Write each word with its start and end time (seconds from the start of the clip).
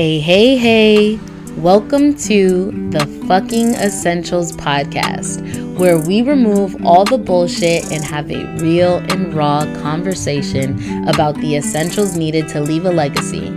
Hey, 0.00 0.18
hey, 0.18 0.56
hey. 0.56 1.20
Welcome 1.58 2.14
to 2.20 2.70
the 2.88 3.04
Fucking 3.28 3.74
Essentials 3.74 4.50
podcast, 4.52 5.76
where 5.76 5.98
we 5.98 6.22
remove 6.22 6.86
all 6.86 7.04
the 7.04 7.18
bullshit 7.18 7.92
and 7.92 8.02
have 8.02 8.30
a 8.30 8.46
real 8.62 8.96
and 8.96 9.34
raw 9.34 9.66
conversation 9.82 11.06
about 11.06 11.34
the 11.34 11.54
essentials 11.54 12.16
needed 12.16 12.48
to 12.48 12.62
leave 12.62 12.86
a 12.86 12.90
legacy. 12.90 13.50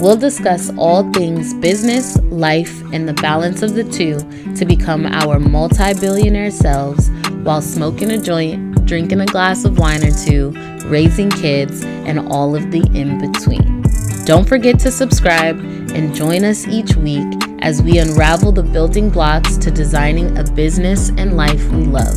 We'll 0.00 0.16
discuss 0.16 0.72
all 0.76 1.12
things 1.12 1.54
business, 1.54 2.18
life, 2.22 2.82
and 2.92 3.08
the 3.08 3.14
balance 3.14 3.62
of 3.62 3.76
the 3.76 3.84
two 3.84 4.18
to 4.56 4.64
become 4.64 5.06
our 5.06 5.38
multi 5.38 5.94
billionaire 5.94 6.50
selves 6.50 7.08
while 7.44 7.62
smoking 7.62 8.10
a 8.10 8.20
joint, 8.20 8.84
drinking 8.84 9.20
a 9.20 9.26
glass 9.26 9.64
of 9.64 9.78
wine 9.78 10.04
or 10.04 10.10
two, 10.10 10.50
raising 10.86 11.30
kids, 11.30 11.84
and 11.84 12.18
all 12.32 12.56
of 12.56 12.72
the 12.72 12.80
in 12.98 13.20
between. 13.20 13.84
Don't 14.24 14.48
forget 14.48 14.80
to 14.80 14.90
subscribe 14.90 15.83
and 15.94 16.14
join 16.14 16.44
us 16.44 16.66
each 16.66 16.96
week 16.96 17.26
as 17.60 17.82
we 17.82 17.98
unravel 17.98 18.52
the 18.52 18.62
building 18.62 19.08
blocks 19.08 19.56
to 19.56 19.70
designing 19.70 20.36
a 20.36 20.44
business 20.44 21.10
and 21.16 21.36
life 21.36 21.64
we 21.70 21.84
love 21.84 22.14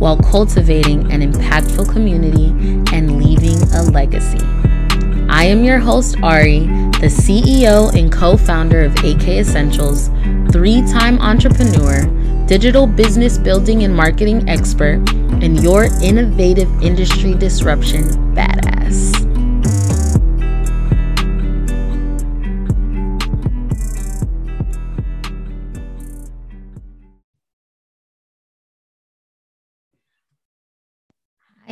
while 0.00 0.16
cultivating 0.18 1.10
an 1.12 1.20
impactful 1.20 1.90
community 1.92 2.48
and 2.94 3.22
leaving 3.22 3.60
a 3.72 3.82
legacy. 3.82 4.38
I 5.28 5.44
am 5.44 5.64
your 5.64 5.78
host, 5.78 6.16
Arie, 6.22 6.66
the 7.00 7.08
CEO 7.08 7.94
and 7.98 8.12
co 8.12 8.36
founder 8.36 8.84
of 8.84 8.94
AK 8.98 9.28
Essentials, 9.28 10.08
three 10.52 10.82
time 10.82 11.18
entrepreneur, 11.18 12.06
digital 12.46 12.86
business 12.86 13.36
building 13.36 13.82
and 13.82 13.94
marketing 13.94 14.48
expert, 14.48 15.02
and 15.42 15.62
your 15.62 15.88
innovative 16.00 16.70
industry 16.82 17.34
disruption 17.34 18.04
badass. 18.34 19.25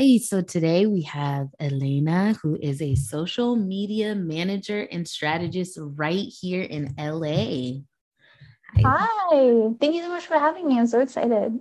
Hi, 0.05 0.19
so 0.19 0.43
today 0.43 0.85
we 0.85 1.01
have 1.01 1.49
Elena, 1.59 2.35
who 2.43 2.59
is 2.61 2.83
a 2.83 2.95
social 2.95 3.57
media 3.57 4.15
manager 4.15 4.87
and 4.93 5.09
strategist 5.09 5.79
right 5.81 6.27
here 6.29 6.61
in 6.61 6.95
LA. 6.99 7.81
Hi. 8.75 8.83
Hi. 8.85 9.71
Thank 9.81 9.95
you 9.95 10.03
so 10.03 10.11
much 10.11 10.27
for 10.27 10.39
having 10.39 10.69
me. 10.69 10.79
I'm 10.79 10.87
so 10.87 11.01
excited. 11.01 11.59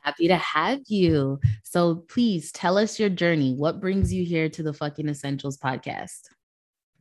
Happy 0.00 0.28
to 0.28 0.36
have 0.38 0.80
you. 0.86 1.38
So 1.62 1.96
please 2.08 2.50
tell 2.52 2.78
us 2.78 2.98
your 2.98 3.10
journey. 3.10 3.52
What 3.52 3.82
brings 3.82 4.10
you 4.10 4.24
here 4.24 4.48
to 4.48 4.62
the 4.62 4.72
Fucking 4.72 5.10
Essentials 5.10 5.58
podcast? 5.58 6.20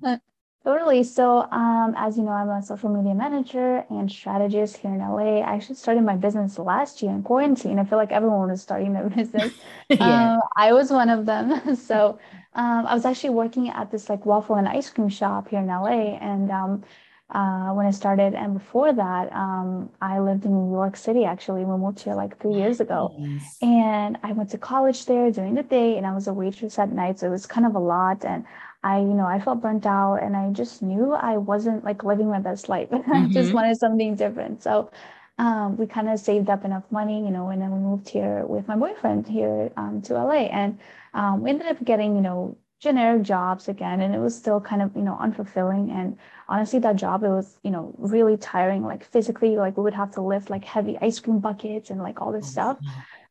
Uh, 0.06 0.18
Totally. 0.64 1.04
So, 1.04 1.42
um, 1.52 1.94
as 1.98 2.18
you 2.18 2.24
know, 2.24 2.32
I'm 2.32 2.50
a 2.50 2.62
social 2.62 2.88
media 2.88 3.14
manager 3.14 3.84
and 3.90 4.10
strategist 4.10 4.78
here 4.78 4.94
in 4.94 5.00
LA. 5.00 5.40
I 5.40 5.56
actually 5.56 5.76
started 5.76 6.04
my 6.04 6.16
business 6.16 6.58
last 6.58 7.02
year 7.02 7.12
in 7.12 7.22
quarantine. 7.22 7.80
I 7.80 7.84
feel 7.84 7.98
like 7.98 8.14
everyone 8.14 8.50
was 8.50 8.62
starting 8.62 8.94
their 8.94 9.10
business. 9.18 9.52
yeah. 9.90 10.36
Um, 10.36 10.42
I 10.56 10.72
was 10.72 10.90
one 10.90 11.10
of 11.10 11.26
them. 11.26 11.76
so, 11.90 12.18
um, 12.56 12.86
I 12.86 12.94
was 12.94 13.04
actually 13.04 13.32
working 13.32 13.72
at 13.72 13.92
this 13.92 14.08
like 14.10 14.26
waffle 14.26 14.56
and 14.56 14.70
ice 14.70 14.90
cream 14.90 15.10
shop 15.10 15.50
here 15.50 15.60
in 15.60 15.68
LA. 15.68 16.16
And 16.22 16.50
um, 16.50 16.84
uh, 17.30 17.74
when 17.74 17.86
I 17.86 17.92
started, 17.92 18.34
and 18.34 18.54
before 18.54 18.94
that, 18.94 19.34
um, 19.34 19.90
I 20.02 20.20
lived 20.20 20.46
in 20.46 20.52
New 20.52 20.72
York 20.72 20.96
City. 20.96 21.26
Actually, 21.26 21.66
we 21.66 21.76
moved 21.76 22.00
here 22.00 22.14
like 22.16 22.40
three 22.40 22.54
years 22.54 22.80
ago, 22.80 23.16
nice. 23.18 23.58
and 23.62 24.18
I 24.22 24.34
went 24.34 24.52
to 24.52 24.58
college 24.60 25.06
there 25.06 25.32
during 25.32 25.56
the 25.56 25.64
day, 25.64 25.98
and 25.98 26.06
I 26.06 26.14
was 26.14 26.28
a 26.28 26.34
waitress 26.34 26.78
at 26.78 26.92
night. 26.92 27.20
So 27.20 27.28
it 27.28 27.32
was 27.32 27.48
kind 27.48 27.66
of 27.66 27.74
a 27.74 27.80
lot, 27.80 28.24
and 28.24 28.46
I, 28.84 29.00
you 29.00 29.14
know, 29.14 29.26
I 29.26 29.40
felt 29.40 29.62
burnt 29.62 29.86
out 29.86 30.16
and 30.16 30.36
I 30.36 30.50
just 30.52 30.82
knew 30.82 31.14
I 31.14 31.38
wasn't 31.38 31.84
like 31.86 32.04
living 32.04 32.30
my 32.30 32.40
best 32.40 32.68
life. 32.68 32.90
Mm-hmm. 32.90 33.12
I 33.14 33.28
just 33.28 33.48
mm-hmm. 33.48 33.56
wanted 33.56 33.78
something 33.78 34.16
different. 34.16 34.62
So 34.62 34.92
um, 35.38 35.78
we 35.78 35.88
kind 35.88 36.10
of 36.10 36.20
saved 36.20 36.50
up 36.50 36.66
enough 36.66 36.84
money, 36.92 37.24
you 37.24 37.32
know, 37.32 37.50
and 37.50 37.62
then 37.62 37.72
we 37.72 37.80
moved 37.80 38.10
here 38.10 38.46
with 38.46 38.68
my 38.68 38.76
boyfriend 38.76 39.28
here 39.28 39.72
um, 39.78 40.02
to 40.04 40.14
LA. 40.14 40.50
And 40.52 40.80
um, 41.14 41.42
we 41.42 41.50
ended 41.50 41.68
up 41.68 41.84
getting, 41.84 42.16
you 42.16 42.22
know, 42.22 42.58
generic 42.80 43.24
jobs 43.24 43.70
again. 43.70 44.02
And 44.02 44.14
it 44.14 44.20
was 44.20 44.36
still 44.36 44.60
kind 44.60 44.82
of, 44.82 44.96
you 44.96 45.02
know, 45.02 45.18
unfulfilling. 45.20 45.90
And 45.90 46.18
honestly, 46.50 46.80
that 46.80 46.98
job, 46.98 47.24
it 47.24 47.30
was, 47.30 47.58
you 47.64 47.72
know, 47.72 47.96
really 47.98 48.36
tiring, 48.36 48.84
like 48.84 49.06
physically, 49.06 49.56
like 49.56 49.78
we 49.78 49.84
would 49.84 49.94
have 49.94 50.12
to 50.12 50.22
lift 50.22 50.50
like 50.50 50.66
heavy 50.66 50.98
ice 51.02 51.20
cream 51.20 51.40
buckets 51.40 51.90
and 51.90 52.02
like 52.02 52.22
all 52.22 52.34
this 52.34 52.48
oh, 52.48 52.52
stuff. 52.52 52.78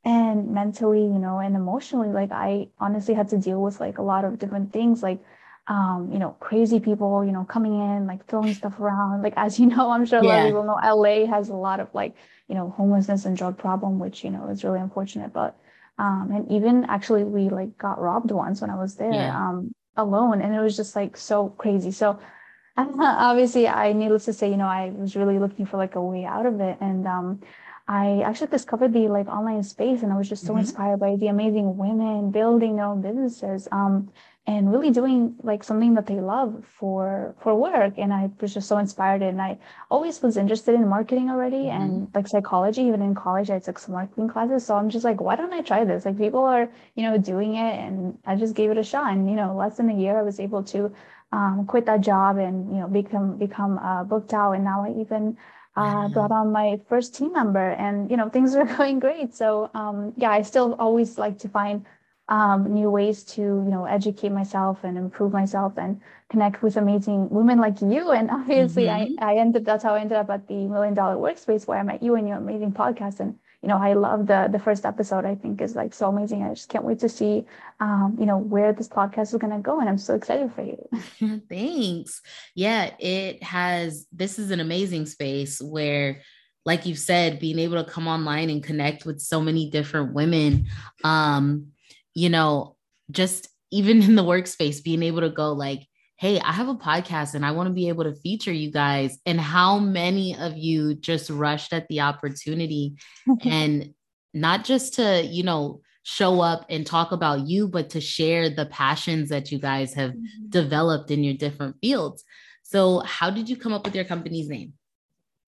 And 0.05 0.51
mentally, 0.51 1.03
you 1.03 1.19
know, 1.19 1.39
and 1.39 1.55
emotionally, 1.55 2.09
like 2.09 2.33
I 2.33 2.69
honestly 2.81 3.15
had 3.15 3.29
to 3.29 3.39
deal 3.39 3.63
with 3.63 3.79
like 3.79 3.99
a 3.99 4.03
lot 4.03 4.25
of 4.25 4.39
different 4.39 4.73
things, 4.73 5.03
like 5.03 5.21
um, 5.69 6.11
you 6.13 6.19
know, 6.19 6.37
crazy 6.41 6.81
people, 6.81 7.25
you 7.25 7.33
know, 7.33 7.45
coming 7.45 7.75
in, 7.75 8.07
like 8.07 8.27
throwing 8.27 8.53
stuff 8.55 8.79
around. 8.81 9.23
Like, 9.23 9.35
as 9.37 9.61
you 9.61 9.67
know, 9.67 9.91
I'm 9.91 10.05
sure 10.05 10.19
a 10.19 10.23
lot 10.23 10.41
of 10.41 10.47
people 10.47 10.65
know 10.65 10.79
LA 10.83 11.27
has 11.27 11.49
a 11.49 11.55
lot 11.55 11.81
of 11.81 11.89
like, 11.95 12.15
you 12.49 12.55
know, 12.55 12.71
homelessness 12.71 13.25
and 13.25 13.37
drug 13.37 13.59
problem, 13.59 13.99
which, 13.99 14.25
you 14.25 14.31
know, 14.31 14.49
is 14.49 14.65
really 14.65 14.81
unfortunate. 14.81 15.33
But, 15.33 15.57
um, 15.99 16.31
and 16.35 16.51
even 16.51 16.85
actually 16.87 17.25
we 17.25 17.49
like 17.49 17.79
got 17.79 18.01
robbed 18.01 18.33
once 18.33 18.61
when 18.61 18.71
I 18.71 18.77
was 18.77 18.97
there, 18.97 19.13
yeah. 19.13 19.37
um, 19.37 19.73
alone. 19.97 20.43
And 20.43 20.55
it 20.55 20.61
was 20.61 20.77
just 20.77 20.97
like 20.97 21.17
so 21.17 21.51
crazy. 21.51 21.93
So 21.93 22.19
obviously 22.77 23.69
I, 23.69 23.93
needless 23.93 24.25
to 24.25 24.33
say, 24.33 24.51
you 24.51 24.57
know, 24.57 24.67
I 24.67 24.91
was 24.91 25.15
really 25.15 25.39
looking 25.39 25.67
for 25.67 25.77
like 25.77 25.95
a 25.95 26.03
way 26.03 26.25
out 26.25 26.47
of 26.47 26.61
it. 26.61 26.79
And, 26.81 27.07
um, 27.07 27.41
I 27.89 28.23
actually 28.25 28.47
discovered 28.47 28.93
the 28.93 29.09
like 29.09 29.27
online 29.29 29.63
space 29.65 30.03
and 30.03 30.13
I 30.13 30.17
was 30.17 30.29
just 30.29 30.45
so 30.45 30.53
mm-hmm. 30.53 30.61
inspired 30.61 30.99
by 30.99 31.17
the 31.17 31.27
amazing 31.27 31.77
women 31.77 32.31
building 32.31 32.77
their 32.77 32.87
own 32.87 33.03
businesses. 33.03 33.69
Um, 33.73 34.11
and 34.47 34.73
really 34.73 34.91
doing 34.91 35.37
like 35.45 35.63
something 35.63 35.95
that 35.95 36.07
they 36.07 36.21
love 36.21 36.65
for 36.79 37.35
for 37.41 37.55
work. 37.55 37.95
And 37.97 38.13
i 38.13 38.29
was 38.41 38.53
just 38.53 38.69
so 38.69 38.79
inspired. 38.79 39.23
And 39.23 39.41
i 39.41 39.59
always 39.91 40.21
was 40.21 40.37
interested 40.37 40.75
in 40.75 40.89
marketing 40.89 41.31
already 41.31 41.65
mm-hmm. 41.67 41.83
and 41.83 42.09
like 42.15 42.27
psychology. 42.27 42.83
Even 42.83 43.03
in 43.03 43.15
college 43.15 43.51
i 43.51 43.61
took 43.61 43.79
some 43.79 43.95
marketing 43.95 44.29
classes. 44.29 44.67
So 44.67 44.77
i'm 44.77 44.91
just 44.91 45.05
like 45.05 45.21
why 45.21 45.37
don't 45.37 45.53
i 45.53 45.61
try 45.61 45.85
this? 45.85 46.05
Like 46.05 46.19
people 46.19 46.45
are 46.45 46.69
you 46.97 47.05
know 47.05 47.19
doing 47.19 47.55
it. 47.55 47.75
And 47.79 48.19
i 48.27 48.35
just 48.35 48.55
gave 48.55 48.71
it 48.71 48.79
a 48.79 48.83
shot. 48.83 49.13
And 49.13 49.31
you 49.31 49.37
know 49.37 49.55
less 49.55 49.77
than 49.77 49.91
a 49.91 49.95
year 49.95 50.19
i 50.19 50.23
was 50.23 50.41
able 50.41 50.65
to 50.65 50.93
um, 51.31 51.65
quit 51.67 51.87
that 51.87 52.01
job 52.01 52.37
and 52.37 52.75
you 52.75 52.81
know 52.81 52.89
become 52.89 53.39
become 53.39 53.79
uh, 53.79 54.03
booked 54.03 54.35
out. 54.35 54.53
And 54.53 54.65
now 54.65 54.85
i 54.85 55.01
even 55.01 55.37
uh, 55.77 56.09
brought 56.09 56.33
on 56.33 56.51
my 56.51 56.81
first 56.89 57.15
team 57.15 57.33
member. 57.33 57.71
And 57.71 58.11
you 58.11 58.17
know 58.17 58.29
things 58.29 58.57
are 58.57 58.65
going 58.77 58.99
great. 58.99 59.37
So 59.37 59.71
um, 59.73 60.15
yeah 60.17 60.33
i 60.33 60.43
still 60.43 60.75
always 60.81 61.17
like 61.17 61.39
to 61.39 61.49
find 61.49 61.87
um, 62.33 62.73
new 62.73 62.91
ways 62.91 63.23
to 63.25 63.43
you 63.43 63.71
know 63.71 63.85
educate 63.85 64.33
myself 64.33 64.85
and 64.85 64.97
improve 64.97 65.35
myself 65.35 65.75
and 65.77 66.01
connect 66.31 66.63
with 66.63 66.79
amazing 66.79 67.29
women 67.29 67.59
like 67.59 67.83
you. 67.83 68.11
And 68.11 68.31
obviously 68.31 68.85
mm-hmm. 68.85 69.23
I, 69.23 69.33
I 69.33 69.37
ended 69.37 69.67
that's 69.67 69.85
how 69.85 69.95
i 69.95 70.01
ended 70.01 70.17
up 70.17 70.31
at 70.31 70.49
the 70.49 70.55
million 70.55 70.95
dollar 70.95 71.17
workspace 71.17 71.67
where 71.67 71.79
i 71.79 71.83
met 71.83 72.03
you 72.03 72.15
and 72.15 72.27
your 72.27 72.39
amazing 72.39 72.73
podcast. 72.73 73.21
And 73.21 73.39
you 73.61 73.69
know 73.69 73.77
i 73.77 73.93
love 73.93 74.27
the 74.27 74.49
the 74.51 74.59
first 74.59 74.87
episode. 74.87 75.27
I 75.27 75.35
think 75.35 75.61
is 75.61 75.77
like 75.77 75.93
so 75.93 76.09
amazing. 76.09 76.43
I 76.43 76.55
just 76.55 76.71
can't 76.71 76.87
wait 76.87 77.01
to 77.01 77.09
see 77.11 77.45
um, 77.81 78.17
you 78.19 78.25
know 78.25 78.39
where 78.39 78.73
this 78.73 78.89
podcast 78.89 79.35
is 79.35 79.35
going 79.35 79.53
to 79.53 79.59
go. 79.59 79.79
And 79.79 79.89
i'm 79.91 79.99
so 79.99 80.15
excited 80.15 80.51
for 80.55 80.63
you. 80.63 80.89
Thanks. 81.51 82.23
Yeah 82.55 82.97
it 82.99 83.43
has 83.43 84.07
this 84.11 84.39
is 84.39 84.51
an 84.51 84.61
amazing 84.61 85.05
space 85.05 85.61
where 85.61 86.23
like 86.65 86.87
you've 86.87 86.99
said 86.99 87.41
being 87.41 87.59
able 87.59 87.85
to 87.85 87.91
come 87.91 88.09
online 88.09 88.49
and 88.49 88.65
connect 88.65 89.05
with 89.05 89.21
so 89.21 89.39
many 89.43 89.69
different 89.69 90.15
women 90.15 90.69
um 91.05 91.73
you 92.15 92.29
know, 92.29 92.77
just 93.11 93.49
even 93.71 94.03
in 94.03 94.15
the 94.15 94.25
workspace, 94.25 94.83
being 94.83 95.03
able 95.03 95.21
to 95.21 95.31
go 95.31 95.53
like, 95.53 95.87
hey, 96.19 96.39
I 96.39 96.53
have 96.53 96.69
a 96.69 96.75
podcast 96.75 97.35
and 97.35 97.45
I 97.45 97.51
want 97.51 97.67
to 97.67 97.73
be 97.73 97.89
able 97.89 98.05
to 98.05 98.15
feature 98.15 98.53
you 98.53 98.71
guys. 98.71 99.19
And 99.27 99.41
how 99.41 99.81
many 99.81 100.37
of 100.37 100.57
you 100.57 100.95
just 100.95 101.29
rushed 101.31 101.73
at 101.73 101.89
the 101.89 102.01
opportunity 102.01 102.95
and 103.45 103.93
not 104.33 104.65
just 104.65 104.95
to, 104.95 105.23
you 105.23 105.43
know, 105.43 105.81
show 106.05 106.41
up 106.41 106.67
and 106.69 106.87
talk 106.87 107.13
about 107.13 107.47
you, 107.47 107.69
but 107.69 107.91
to 107.91 108.01
share 108.01 108.51
the 108.51 108.67
passions 108.67 109.31
that 109.31 109.51
you 109.51 109.59
guys 109.59 109.95
have 109.95 110.13
mm-hmm. 110.13 110.49
developed 110.49 111.11
in 111.11 111.25
your 111.25 111.35
different 111.35 111.77
fields. 111.81 112.25
So, 112.63 113.01
how 113.01 113.31
did 113.31 113.49
you 113.49 113.57
come 113.57 113.73
up 113.73 113.85
with 113.85 113.95
your 113.95 114.05
company's 114.05 114.49
name? 114.49 114.73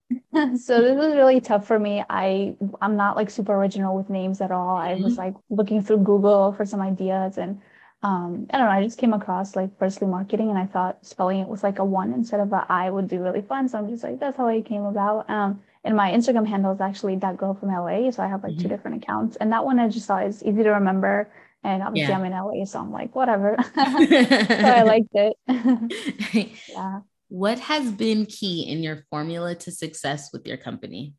so 0.33 0.81
this 0.81 0.95
was 0.95 1.15
really 1.15 1.41
tough 1.41 1.65
for 1.65 1.79
me. 1.79 2.03
I 2.09 2.55
I'm 2.81 2.95
not 2.95 3.15
like 3.15 3.29
super 3.29 3.53
original 3.53 3.95
with 3.95 4.09
names 4.09 4.41
at 4.41 4.51
all. 4.51 4.77
I 4.77 4.95
was 4.95 5.13
mm-hmm. 5.13 5.17
like 5.17 5.33
looking 5.49 5.81
through 5.81 5.99
Google 5.99 6.53
for 6.53 6.65
some 6.65 6.81
ideas 6.81 7.37
and 7.37 7.61
um, 8.03 8.45
I 8.51 8.57
don't 8.59 8.67
know, 8.67 8.71
I 8.71 8.83
just 8.83 8.99
came 8.99 9.13
across 9.13 9.55
like 9.55 9.75
firstly 9.79 10.07
marketing 10.07 10.49
and 10.49 10.59
I 10.59 10.67
thought 10.67 11.03
spelling 11.03 11.39
it 11.39 11.47
with 11.47 11.63
like 11.63 11.79
a 11.79 11.85
one 11.85 12.13
instead 12.13 12.39
of 12.39 12.53
a 12.53 12.63
I 12.69 12.91
would 12.91 13.07
be 13.07 13.17
really 13.17 13.41
fun. 13.41 13.67
So 13.67 13.79
I'm 13.79 13.89
just 13.89 14.03
like, 14.03 14.19
that's 14.19 14.37
how 14.37 14.47
it 14.47 14.65
came 14.65 14.83
about. 14.83 15.27
Um, 15.27 15.61
and 15.83 15.95
my 15.95 16.11
Instagram 16.11 16.47
handle 16.47 16.71
is 16.71 16.81
actually 16.81 17.15
that 17.17 17.37
girl 17.37 17.55
from 17.55 17.69
LA. 17.69 18.11
So 18.11 18.21
I 18.21 18.27
have 18.27 18.43
like 18.43 18.53
mm-hmm. 18.53 18.61
two 18.61 18.67
different 18.67 19.03
accounts. 19.03 19.37
And 19.37 19.51
that 19.51 19.65
one 19.65 19.79
I 19.79 19.89
just 19.89 20.05
thought 20.05 20.27
is 20.27 20.43
easy 20.43 20.61
to 20.61 20.69
remember. 20.71 21.31
And 21.63 21.81
obviously 21.81 22.11
yeah. 22.11 22.19
I'm 22.19 22.25
in 22.25 22.31
LA, 22.31 22.65
so 22.65 22.79
I'm 22.79 22.91
like, 22.91 23.15
whatever. 23.15 23.55
so 23.73 23.81
I 23.81 24.83
liked 24.83 25.09
it. 25.13 26.53
yeah. 26.69 26.99
What 27.27 27.59
has 27.59 27.91
been 27.91 28.25
key 28.25 28.67
in 28.69 28.83
your 28.83 29.05
formula 29.09 29.55
to 29.55 29.71
success 29.71 30.31
with 30.31 30.45
your 30.45 30.57
company? 30.57 31.13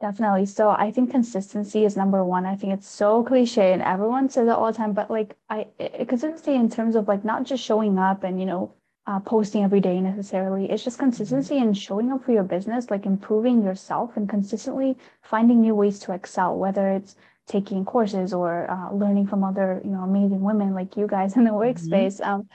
Definitely. 0.00 0.46
So 0.46 0.70
I 0.70 0.90
think 0.90 1.10
consistency 1.10 1.84
is 1.84 1.96
number 1.96 2.24
one. 2.24 2.46
I 2.46 2.56
think 2.56 2.72
it's 2.72 2.88
so 2.88 3.22
cliche 3.22 3.72
and 3.72 3.82
everyone 3.82 4.30
says 4.30 4.48
it 4.48 4.52
all 4.52 4.72
the 4.72 4.76
time, 4.76 4.94
but 4.94 5.10
like 5.10 5.36
I 5.50 5.66
consistency 6.08 6.54
in 6.54 6.70
terms 6.70 6.96
of 6.96 7.06
like 7.06 7.22
not 7.24 7.44
just 7.44 7.62
showing 7.62 7.98
up 7.98 8.24
and 8.24 8.40
you 8.40 8.46
know 8.46 8.72
uh, 9.06 9.20
posting 9.20 9.62
every 9.62 9.80
day 9.80 10.00
necessarily. 10.00 10.70
It's 10.70 10.84
just 10.84 10.96
mm-hmm. 10.96 11.06
consistency 11.06 11.58
and 11.58 11.76
showing 11.76 12.12
up 12.12 12.24
for 12.24 12.32
your 12.32 12.44
business, 12.44 12.90
like 12.90 13.06
improving 13.06 13.62
yourself 13.62 14.16
and 14.16 14.28
consistently 14.28 14.96
finding 15.22 15.60
new 15.60 15.74
ways 15.74 15.98
to 16.00 16.12
excel, 16.12 16.56
whether 16.56 16.88
it's 16.90 17.16
taking 17.46 17.84
courses 17.84 18.32
or 18.32 18.70
uh, 18.70 18.92
learning 18.94 19.26
from 19.26 19.42
other, 19.42 19.80
you 19.84 19.90
know, 19.90 20.02
amazing 20.02 20.40
women 20.40 20.74
like 20.74 20.96
you 20.96 21.06
guys 21.06 21.36
in 21.36 21.44
the 21.44 21.50
mm-hmm. 21.50 21.60
workspace. 21.60 22.20
Mm-hmm. 22.20 22.30
Um, 22.30 22.48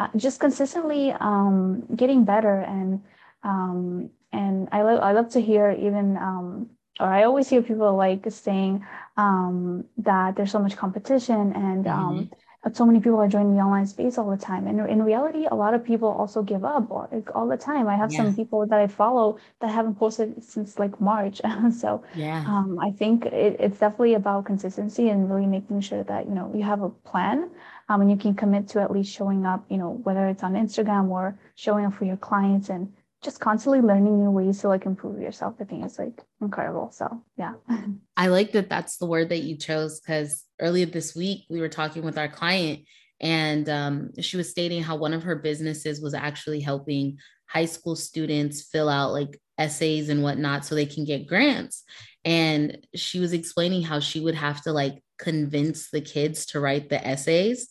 uh, 0.00 0.08
just 0.16 0.40
consistently 0.40 1.12
um, 1.12 1.84
getting 1.94 2.24
better 2.24 2.60
and 2.60 3.02
um, 3.42 4.10
and 4.32 4.68
I 4.72 4.82
love 4.82 5.00
I 5.02 5.12
love 5.12 5.28
to 5.30 5.40
hear 5.40 5.70
even 5.72 6.16
um, 6.16 6.70
or 6.98 7.06
I 7.06 7.24
always 7.24 7.48
hear 7.48 7.62
people 7.62 7.94
like 7.96 8.24
saying 8.30 8.84
um, 9.16 9.84
that 9.98 10.36
there's 10.36 10.52
so 10.52 10.58
much 10.58 10.76
competition 10.76 11.52
and 11.54 11.86
um, 11.86 12.14
mm-hmm 12.16 12.34
so 12.72 12.84
many 12.84 13.00
people 13.00 13.18
are 13.18 13.28
joining 13.28 13.54
the 13.56 13.62
online 13.62 13.86
space 13.86 14.18
all 14.18 14.30
the 14.30 14.36
time. 14.36 14.66
And 14.66 14.80
in 14.88 15.02
reality 15.02 15.46
a 15.50 15.54
lot 15.54 15.72
of 15.74 15.82
people 15.84 16.08
also 16.08 16.42
give 16.42 16.64
up 16.64 16.90
all, 16.90 17.08
like, 17.10 17.34
all 17.34 17.48
the 17.48 17.56
time. 17.56 17.88
I 17.88 17.96
have 17.96 18.12
yeah. 18.12 18.18
some 18.18 18.36
people 18.36 18.66
that 18.66 18.78
i 18.78 18.86
follow 18.86 19.38
that 19.60 19.70
haven't 19.70 19.96
posted 19.96 20.42
since 20.42 20.78
like 20.78 21.00
march. 21.00 21.40
So 21.72 22.02
yeah. 22.14 22.44
um, 22.46 22.78
i 22.80 22.90
think 22.90 23.26
it, 23.26 23.56
it's 23.60 23.78
definitely 23.78 24.14
about 24.14 24.44
consistency 24.44 25.08
and 25.08 25.30
really 25.30 25.46
making 25.46 25.80
sure 25.80 26.02
that 26.04 26.26
you 26.26 26.34
know 26.34 26.50
you 26.54 26.62
have 26.62 26.82
a 26.82 26.88
plan 27.10 27.50
um, 27.88 28.00
and 28.00 28.10
you 28.10 28.16
can 28.16 28.34
commit 28.34 28.68
to 28.68 28.80
at 28.80 28.90
least 28.90 29.12
showing 29.12 29.46
up 29.46 29.64
you 29.68 29.76
know 29.76 30.00
whether 30.04 30.26
it's 30.28 30.42
on 30.42 30.54
instagram 30.54 31.08
or 31.08 31.38
showing 31.54 31.84
up 31.84 31.94
for 31.94 32.04
your 32.04 32.16
clients 32.16 32.68
and 32.70 32.92
just 33.22 33.40
constantly 33.40 33.80
learning 33.80 34.18
new 34.22 34.30
ways 34.30 34.60
to 34.60 34.68
like 34.68 34.86
improve 34.86 35.20
yourself. 35.20 35.54
I 35.60 35.64
think 35.64 35.84
it's 35.84 35.98
like 35.98 36.22
incredible. 36.40 36.90
So 36.90 37.22
yeah. 37.36 37.54
I 38.16 38.28
like 38.28 38.52
that 38.52 38.68
that's 38.68 38.96
the 38.96 39.06
word 39.06 39.28
that 39.28 39.42
you 39.42 39.56
chose 39.56 40.00
because 40.00 40.44
earlier 40.60 40.86
this 40.86 41.14
week 41.14 41.44
we 41.50 41.60
were 41.60 41.68
talking 41.68 42.02
with 42.02 42.18
our 42.18 42.28
client 42.28 42.80
and 43.20 43.68
um, 43.68 44.10
she 44.20 44.36
was 44.36 44.50
stating 44.50 44.82
how 44.82 44.96
one 44.96 45.12
of 45.12 45.24
her 45.24 45.36
businesses 45.36 46.00
was 46.00 46.14
actually 46.14 46.60
helping 46.60 47.18
high 47.46 47.66
school 47.66 47.96
students 47.96 48.62
fill 48.62 48.88
out 48.88 49.12
like 49.12 49.38
essays 49.58 50.08
and 50.08 50.22
whatnot 50.22 50.64
so 50.64 50.74
they 50.74 50.86
can 50.86 51.04
get 51.04 51.26
grants. 51.26 51.84
And 52.24 52.78
she 52.94 53.20
was 53.20 53.32
explaining 53.32 53.82
how 53.82 54.00
she 54.00 54.20
would 54.20 54.34
have 54.34 54.62
to 54.62 54.72
like 54.72 55.02
convince 55.18 55.90
the 55.90 56.00
kids 56.00 56.46
to 56.46 56.60
write 56.60 56.88
the 56.88 57.06
essays 57.06 57.68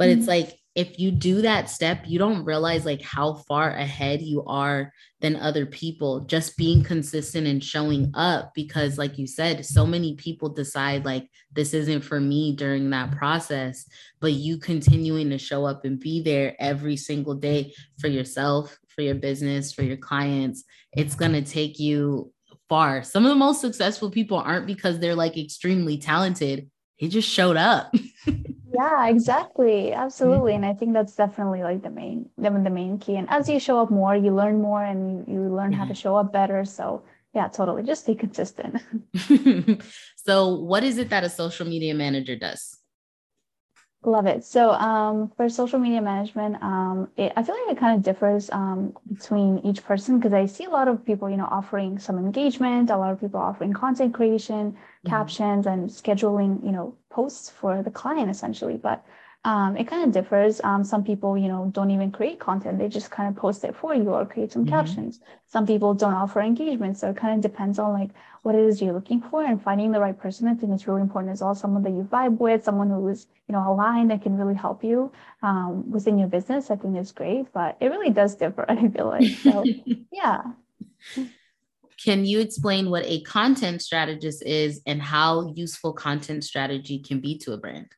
but 0.00 0.08
mm-hmm. 0.08 0.18
it's 0.18 0.28
like 0.28 0.58
if 0.74 0.98
you 0.98 1.10
do 1.10 1.42
that 1.42 1.68
step, 1.68 2.04
you 2.06 2.18
don't 2.18 2.44
realize 2.44 2.84
like 2.84 3.02
how 3.02 3.34
far 3.34 3.70
ahead 3.70 4.22
you 4.22 4.44
are 4.44 4.92
than 5.20 5.36
other 5.36 5.66
people. 5.66 6.20
Just 6.20 6.56
being 6.56 6.82
consistent 6.82 7.46
and 7.46 7.62
showing 7.62 8.10
up 8.14 8.52
because 8.54 8.96
like 8.96 9.18
you 9.18 9.26
said 9.26 9.66
so 9.66 9.86
many 9.86 10.14
people 10.14 10.48
decide 10.48 11.04
like 11.04 11.28
this 11.52 11.74
isn't 11.74 12.02
for 12.02 12.20
me 12.20 12.54
during 12.54 12.90
that 12.90 13.10
process 13.12 13.84
but 14.20 14.32
you 14.32 14.58
continuing 14.58 15.30
to 15.30 15.38
show 15.38 15.64
up 15.66 15.84
and 15.84 15.98
be 15.98 16.22
there 16.22 16.54
every 16.60 16.96
single 16.96 17.34
day 17.34 17.72
for 17.98 18.08
yourself 18.08 18.78
for 18.88 19.02
your 19.02 19.14
business 19.14 19.72
for 19.72 19.82
your 19.82 19.96
clients 19.96 20.64
it's 20.92 21.14
going 21.14 21.32
to 21.32 21.42
take 21.42 21.78
you 21.78 22.32
far. 22.70 23.02
Some 23.02 23.24
of 23.26 23.30
the 23.30 23.36
most 23.36 23.60
successful 23.60 24.10
people 24.10 24.38
aren't 24.38 24.66
because 24.66 24.98
they're 24.98 25.14
like 25.14 25.36
extremely 25.36 25.98
talented 25.98 26.70
they 27.00 27.08
just 27.08 27.28
showed 27.28 27.56
up. 27.56 27.94
Yeah 28.72 29.08
exactly. 29.08 29.92
Absolutely. 29.92 30.54
And 30.54 30.64
i 30.64 30.72
think 30.72 30.92
that's 30.92 31.16
definitely 31.16 31.62
like 31.64 31.82
the 31.82 31.90
main 31.90 32.30
the, 32.38 32.50
the 32.50 32.70
main 32.70 32.98
key. 32.98 33.16
And 33.16 33.28
as 33.28 33.48
you 33.48 33.58
show 33.58 33.80
up 33.80 33.90
more 33.90 34.14
you 34.14 34.32
learn 34.32 34.62
more 34.62 34.84
and 34.84 35.26
you, 35.26 35.34
you 35.34 35.40
learn 35.54 35.72
how 35.72 35.84
to 35.86 35.94
show 35.94 36.14
up 36.14 36.32
better. 36.32 36.64
So 36.64 37.02
yeah 37.34 37.48
totally. 37.48 37.82
Just 37.82 38.02
stay 38.02 38.14
consistent. 38.14 38.80
So 40.16 40.54
what 40.54 40.84
is 40.84 40.98
it 40.98 41.08
that 41.10 41.24
a 41.24 41.30
social 41.30 41.66
media 41.66 41.94
manager 41.94 42.36
does 42.36 42.79
Love 44.02 44.24
it. 44.24 44.44
So 44.44 44.70
um, 44.70 45.30
for 45.36 45.50
social 45.50 45.78
media 45.78 46.00
management, 46.00 46.56
um, 46.62 47.08
it, 47.18 47.34
I 47.36 47.42
feel 47.42 47.54
like 47.66 47.76
it 47.76 47.78
kind 47.78 47.98
of 47.98 48.02
differs 48.02 48.48
um, 48.50 48.94
between 49.12 49.58
each 49.58 49.84
person 49.84 50.18
because 50.18 50.32
I 50.32 50.46
see 50.46 50.64
a 50.64 50.70
lot 50.70 50.88
of 50.88 51.04
people, 51.04 51.28
you 51.28 51.36
know, 51.36 51.48
offering 51.50 51.98
some 51.98 52.16
engagement, 52.16 52.88
a 52.88 52.96
lot 52.96 53.12
of 53.12 53.20
people 53.20 53.40
offering 53.40 53.74
content 53.74 54.14
creation, 54.14 54.72
mm-hmm. 54.72 55.08
captions, 55.10 55.66
and 55.66 55.90
scheduling, 55.90 56.64
you 56.64 56.72
know, 56.72 56.96
posts 57.10 57.50
for 57.50 57.82
the 57.82 57.90
client 57.90 58.30
essentially. 58.30 58.78
But 58.78 59.04
um, 59.44 59.76
it 59.78 59.86
kind 59.86 60.04
of 60.04 60.12
differs. 60.12 60.60
Um, 60.62 60.84
some 60.84 61.02
people, 61.02 61.36
you 61.38 61.48
know, 61.48 61.70
don't 61.72 61.90
even 61.90 62.12
create 62.12 62.38
content; 62.38 62.78
they 62.78 62.88
just 62.88 63.10
kind 63.10 63.28
of 63.28 63.36
post 63.40 63.64
it 63.64 63.74
for 63.74 63.94
you 63.94 64.10
or 64.10 64.26
create 64.26 64.52
some 64.52 64.66
mm-hmm. 64.66 64.74
captions. 64.74 65.20
Some 65.46 65.66
people 65.66 65.94
don't 65.94 66.12
offer 66.12 66.42
engagement, 66.42 66.98
so 66.98 67.08
it 67.08 67.16
kind 67.16 67.34
of 67.34 67.40
depends 67.40 67.78
on 67.78 67.94
like 67.94 68.10
what 68.42 68.54
it 68.54 68.60
is 68.60 68.82
you're 68.82 68.92
looking 68.92 69.22
for 69.22 69.42
and 69.42 69.62
finding 69.62 69.92
the 69.92 70.00
right 70.00 70.18
person. 70.18 70.46
I 70.46 70.54
think 70.54 70.72
it's 70.72 70.86
really 70.86 71.00
important 71.00 71.32
as 71.32 71.40
well. 71.40 71.54
Someone 71.54 71.82
that 71.84 71.90
you 71.90 72.06
vibe 72.10 72.38
with, 72.38 72.64
someone 72.64 72.90
who 72.90 73.08
is, 73.08 73.26
you 73.48 73.54
know, 73.54 73.72
aligned 73.72 74.10
that 74.10 74.22
can 74.22 74.36
really 74.36 74.54
help 74.54 74.84
you 74.84 75.10
um, 75.42 75.90
within 75.90 76.18
your 76.18 76.28
business. 76.28 76.70
I 76.70 76.76
think 76.76 76.98
is 76.98 77.12
great, 77.12 77.50
but 77.54 77.78
it 77.80 77.86
really 77.86 78.10
does 78.10 78.34
differ. 78.34 78.66
I 78.68 78.88
feel 78.88 79.06
like 79.06 79.26
so. 79.42 79.64
yeah. 80.12 80.42
Can 82.04 82.26
you 82.26 82.40
explain 82.40 82.90
what 82.90 83.04
a 83.06 83.22
content 83.22 83.80
strategist 83.80 84.42
is 84.42 84.82
and 84.86 85.00
how 85.00 85.52
useful 85.54 85.94
content 85.94 86.44
strategy 86.44 86.98
can 86.98 87.20
be 87.20 87.38
to 87.38 87.52
a 87.52 87.58
brand? 87.58 87.88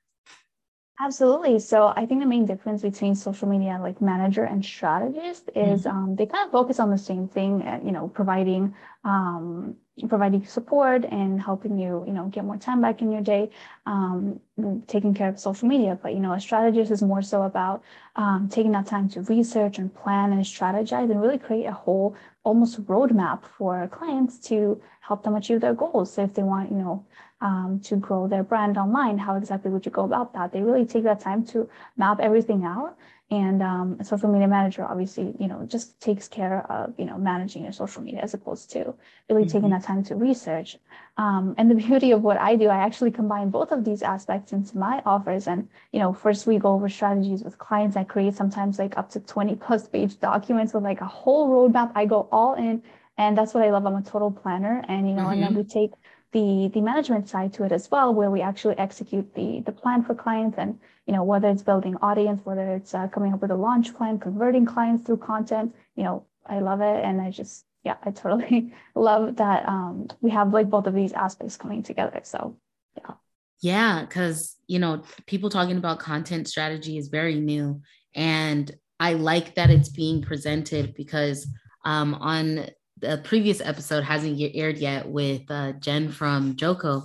Absolutely. 1.04 1.58
So 1.58 1.92
I 1.96 2.06
think 2.06 2.20
the 2.20 2.26
main 2.26 2.46
difference 2.46 2.82
between 2.82 3.16
social 3.16 3.48
media 3.48 3.76
like 3.82 4.00
manager 4.00 4.44
and 4.44 4.64
strategist 4.64 5.50
is 5.56 5.82
mm-hmm. 5.84 5.96
um, 5.96 6.16
they 6.16 6.26
kind 6.26 6.46
of 6.46 6.52
focus 6.52 6.78
on 6.78 6.90
the 6.90 6.98
same 6.98 7.26
thing, 7.26 7.60
uh, 7.62 7.80
you 7.84 7.90
know, 7.90 8.06
providing 8.08 8.72
um, 9.04 9.74
providing 10.08 10.46
support 10.46 11.04
and 11.06 11.42
helping 11.42 11.76
you, 11.76 12.04
you 12.06 12.12
know, 12.12 12.26
get 12.28 12.44
more 12.44 12.56
time 12.56 12.80
back 12.80 13.02
in 13.02 13.10
your 13.10 13.20
day, 13.20 13.50
um, 13.84 14.38
taking 14.86 15.12
care 15.12 15.28
of 15.28 15.40
social 15.40 15.66
media. 15.66 15.98
But 16.00 16.14
you 16.14 16.20
know, 16.20 16.34
a 16.34 16.40
strategist 16.40 16.92
is 16.92 17.02
more 17.02 17.20
so 17.22 17.42
about 17.42 17.82
um, 18.14 18.48
taking 18.48 18.70
that 18.72 18.86
time 18.86 19.08
to 19.10 19.22
research 19.22 19.78
and 19.78 19.92
plan 19.92 20.32
and 20.32 20.44
strategize 20.44 21.10
and 21.10 21.20
really 21.20 21.38
create 21.38 21.66
a 21.66 21.72
whole 21.72 22.14
almost 22.44 22.80
roadmap 22.86 23.42
for 23.44 23.88
clients 23.88 24.38
to 24.50 24.80
help 25.00 25.24
them 25.24 25.34
achieve 25.34 25.60
their 25.60 25.74
goals. 25.74 26.12
So 26.12 26.22
if 26.22 26.34
they 26.34 26.44
want, 26.44 26.70
you 26.70 26.78
know, 26.78 27.04
um, 27.42 27.80
to 27.84 27.96
grow 27.96 28.28
their 28.28 28.44
brand 28.44 28.78
online, 28.78 29.18
how 29.18 29.36
exactly 29.36 29.70
would 29.70 29.84
you 29.84 29.92
go 29.92 30.04
about 30.04 30.32
that? 30.32 30.52
They 30.52 30.62
really 30.62 30.86
take 30.86 31.02
that 31.04 31.20
time 31.20 31.44
to 31.46 31.68
map 31.96 32.20
everything 32.20 32.64
out. 32.64 32.96
And 33.32 33.62
um, 33.62 33.96
a 33.98 34.04
social 34.04 34.30
media 34.30 34.46
manager, 34.46 34.84
obviously, 34.84 35.34
you 35.40 35.48
know, 35.48 35.64
just 35.66 35.98
takes 36.00 36.28
care 36.28 36.70
of, 36.70 36.92
you 36.98 37.06
know, 37.06 37.16
managing 37.16 37.62
your 37.64 37.72
social 37.72 38.02
media 38.02 38.20
as 38.20 38.34
opposed 38.34 38.70
to 38.72 38.94
really 39.28 39.44
mm-hmm. 39.44 39.50
taking 39.50 39.70
that 39.70 39.82
time 39.82 40.04
to 40.04 40.14
research. 40.14 40.76
Um, 41.16 41.54
and 41.56 41.70
the 41.70 41.74
beauty 41.86 42.12
of 42.12 42.22
what 42.22 42.38
I 42.38 42.56
do, 42.56 42.68
I 42.68 42.76
actually 42.76 43.10
combine 43.10 43.48
both 43.48 43.72
of 43.72 43.84
these 43.84 44.02
aspects 44.02 44.52
into 44.52 44.76
my 44.76 45.02
offers. 45.06 45.48
And, 45.48 45.68
you 45.92 45.98
know, 45.98 46.12
first 46.12 46.46
we 46.46 46.58
go 46.58 46.74
over 46.74 46.90
strategies 46.90 47.42
with 47.42 47.58
clients. 47.58 47.96
I 47.96 48.04
create 48.04 48.34
sometimes 48.34 48.78
like 48.78 48.98
up 48.98 49.08
to 49.10 49.20
20 49.20 49.56
plus 49.56 49.88
page 49.88 50.20
documents 50.20 50.74
with 50.74 50.84
like 50.84 51.00
a 51.00 51.06
whole 51.06 51.48
roadmap. 51.48 51.90
I 51.94 52.04
go 52.04 52.28
all 52.30 52.54
in. 52.54 52.82
And 53.16 53.36
that's 53.36 53.54
what 53.54 53.64
I 53.64 53.70
love. 53.70 53.86
I'm 53.86 53.96
a 53.96 54.02
total 54.02 54.30
planner. 54.30 54.84
And, 54.88 55.08
you 55.08 55.14
know, 55.14 55.22
mm-hmm. 55.22 55.32
and 55.32 55.42
then 55.42 55.50
mm-hmm. 55.50 55.58
we 55.58 55.64
take 55.64 55.92
the 56.32 56.70
the 56.72 56.80
management 56.80 57.28
side 57.28 57.52
to 57.54 57.64
it 57.64 57.72
as 57.72 57.90
well, 57.90 58.12
where 58.12 58.30
we 58.30 58.40
actually 58.40 58.78
execute 58.78 59.34
the 59.34 59.62
the 59.64 59.72
plan 59.72 60.02
for 60.02 60.14
clients, 60.14 60.58
and 60.58 60.78
you 61.06 61.12
know 61.12 61.24
whether 61.24 61.48
it's 61.48 61.62
building 61.62 61.96
audience, 62.02 62.40
whether 62.44 62.74
it's 62.74 62.94
uh, 62.94 63.08
coming 63.08 63.32
up 63.32 63.42
with 63.42 63.50
a 63.50 63.56
launch 63.56 63.94
plan, 63.94 64.18
converting 64.18 64.66
clients 64.66 65.04
through 65.04 65.18
content. 65.18 65.74
You 65.94 66.04
know, 66.04 66.26
I 66.46 66.60
love 66.60 66.80
it, 66.80 67.04
and 67.04 67.20
I 67.20 67.30
just 67.30 67.64
yeah, 67.84 67.96
I 68.02 68.10
totally 68.10 68.72
love 68.94 69.36
that 69.36 69.68
um, 69.68 70.08
we 70.20 70.30
have 70.30 70.52
like 70.52 70.70
both 70.70 70.86
of 70.86 70.94
these 70.94 71.12
aspects 71.12 71.56
coming 71.56 71.82
together. 71.82 72.20
So 72.24 72.56
yeah. 72.96 73.14
Yeah, 73.60 74.02
because 74.02 74.56
you 74.66 74.78
know, 74.78 75.02
people 75.26 75.50
talking 75.50 75.76
about 75.76 76.00
content 76.00 76.48
strategy 76.48 76.96
is 76.98 77.08
very 77.08 77.38
new, 77.38 77.82
and 78.14 78.70
I 78.98 79.14
like 79.14 79.56
that 79.56 79.70
it's 79.70 79.88
being 79.88 80.22
presented 80.22 80.94
because 80.94 81.46
um, 81.84 82.14
on 82.14 82.66
the 83.02 83.20
previous 83.24 83.60
episode 83.60 84.04
hasn't 84.04 84.40
aired 84.54 84.78
yet 84.78 85.06
with 85.06 85.42
uh, 85.50 85.72
Jen 85.72 86.10
from 86.10 86.56
Joko, 86.56 87.02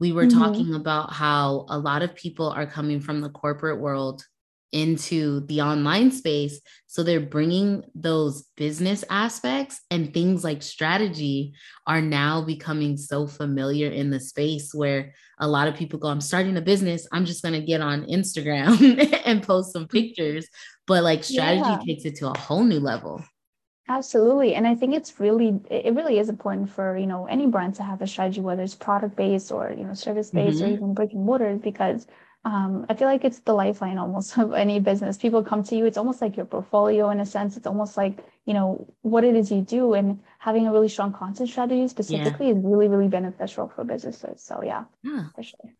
we 0.00 0.12
were 0.12 0.26
mm-hmm. 0.26 0.38
talking 0.38 0.74
about 0.74 1.12
how 1.12 1.66
a 1.68 1.78
lot 1.78 2.02
of 2.02 2.14
people 2.14 2.48
are 2.48 2.66
coming 2.66 3.00
from 3.00 3.20
the 3.20 3.28
corporate 3.28 3.80
world 3.80 4.24
into 4.72 5.40
the 5.46 5.60
online 5.60 6.10
space. 6.10 6.60
So 6.86 7.02
they're 7.02 7.20
bringing 7.20 7.84
those 7.94 8.44
business 8.56 9.04
aspects 9.10 9.80
and 9.90 10.14
things 10.14 10.42
like 10.42 10.62
strategy 10.62 11.52
are 11.86 12.00
now 12.00 12.42
becoming 12.42 12.96
so 12.96 13.26
familiar 13.26 13.90
in 13.90 14.10
the 14.10 14.20
space 14.20 14.72
where 14.72 15.12
a 15.38 15.46
lot 15.46 15.68
of 15.68 15.74
people 15.74 15.98
go, 15.98 16.08
I'm 16.08 16.20
starting 16.20 16.56
a 16.56 16.62
business. 16.62 17.06
I'm 17.12 17.26
just 17.26 17.42
going 17.42 17.60
to 17.60 17.66
get 17.66 17.80
on 17.80 18.06
Instagram 18.06 19.22
and 19.26 19.42
post 19.42 19.72
some 19.72 19.88
pictures. 19.88 20.46
But 20.86 21.04
like 21.04 21.24
strategy 21.24 21.68
yeah. 21.68 21.80
takes 21.86 22.04
it 22.04 22.16
to 22.16 22.30
a 22.30 22.38
whole 22.38 22.64
new 22.64 22.80
level. 22.80 23.22
Absolutely. 23.88 24.54
And 24.54 24.66
I 24.66 24.74
think 24.74 24.94
it's 24.94 25.18
really, 25.18 25.60
it 25.68 25.94
really 25.94 26.18
is 26.18 26.28
important 26.28 26.70
for, 26.70 26.96
you 26.96 27.06
know, 27.06 27.26
any 27.26 27.46
brand 27.46 27.74
to 27.76 27.82
have 27.82 28.00
a 28.00 28.06
strategy, 28.06 28.40
whether 28.40 28.62
it's 28.62 28.74
product 28.74 29.16
based 29.16 29.50
or, 29.50 29.74
you 29.76 29.84
know, 29.84 29.94
service 29.94 30.30
based 30.30 30.58
mm-hmm. 30.58 30.66
or 30.66 30.74
even 30.74 30.94
brick 30.94 31.12
and 31.12 31.24
mortar, 31.24 31.56
because 31.56 32.06
um, 32.44 32.86
I 32.88 32.94
feel 32.94 33.08
like 33.08 33.24
it's 33.24 33.40
the 33.40 33.52
lifeline 33.52 33.98
almost 33.98 34.38
of 34.38 34.52
any 34.52 34.78
business. 34.78 35.18
People 35.18 35.42
come 35.42 35.64
to 35.64 35.76
you, 35.76 35.84
it's 35.86 35.98
almost 35.98 36.22
like 36.22 36.36
your 36.36 36.46
portfolio 36.46 37.10
in 37.10 37.18
a 37.20 37.26
sense. 37.26 37.56
It's 37.56 37.66
almost 37.66 37.96
like, 37.96 38.18
you 38.46 38.54
know, 38.54 38.92
what 39.02 39.24
it 39.24 39.34
is 39.34 39.50
you 39.50 39.62
do. 39.62 39.94
And 39.94 40.20
having 40.38 40.66
a 40.66 40.72
really 40.72 40.88
strong 40.88 41.12
content 41.12 41.50
strategy 41.50 41.86
specifically 41.88 42.46
yeah. 42.46 42.54
is 42.54 42.58
really, 42.62 42.88
really 42.88 43.08
beneficial 43.08 43.68
for 43.68 43.84
businesses. 43.84 44.42
So 44.42 44.62
yeah, 44.62 44.84
yeah. 45.02 45.24
for 45.34 45.42
sure. 45.42 45.74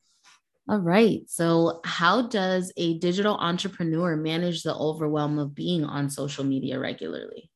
All 0.68 0.78
right. 0.78 1.22
So, 1.28 1.80
how 1.84 2.22
does 2.22 2.72
a 2.76 2.98
digital 2.98 3.34
entrepreneur 3.34 4.16
manage 4.16 4.62
the 4.62 4.74
overwhelm 4.74 5.38
of 5.40 5.56
being 5.56 5.84
on 5.84 6.08
social 6.08 6.44
media 6.44 6.78
regularly? 6.78 7.50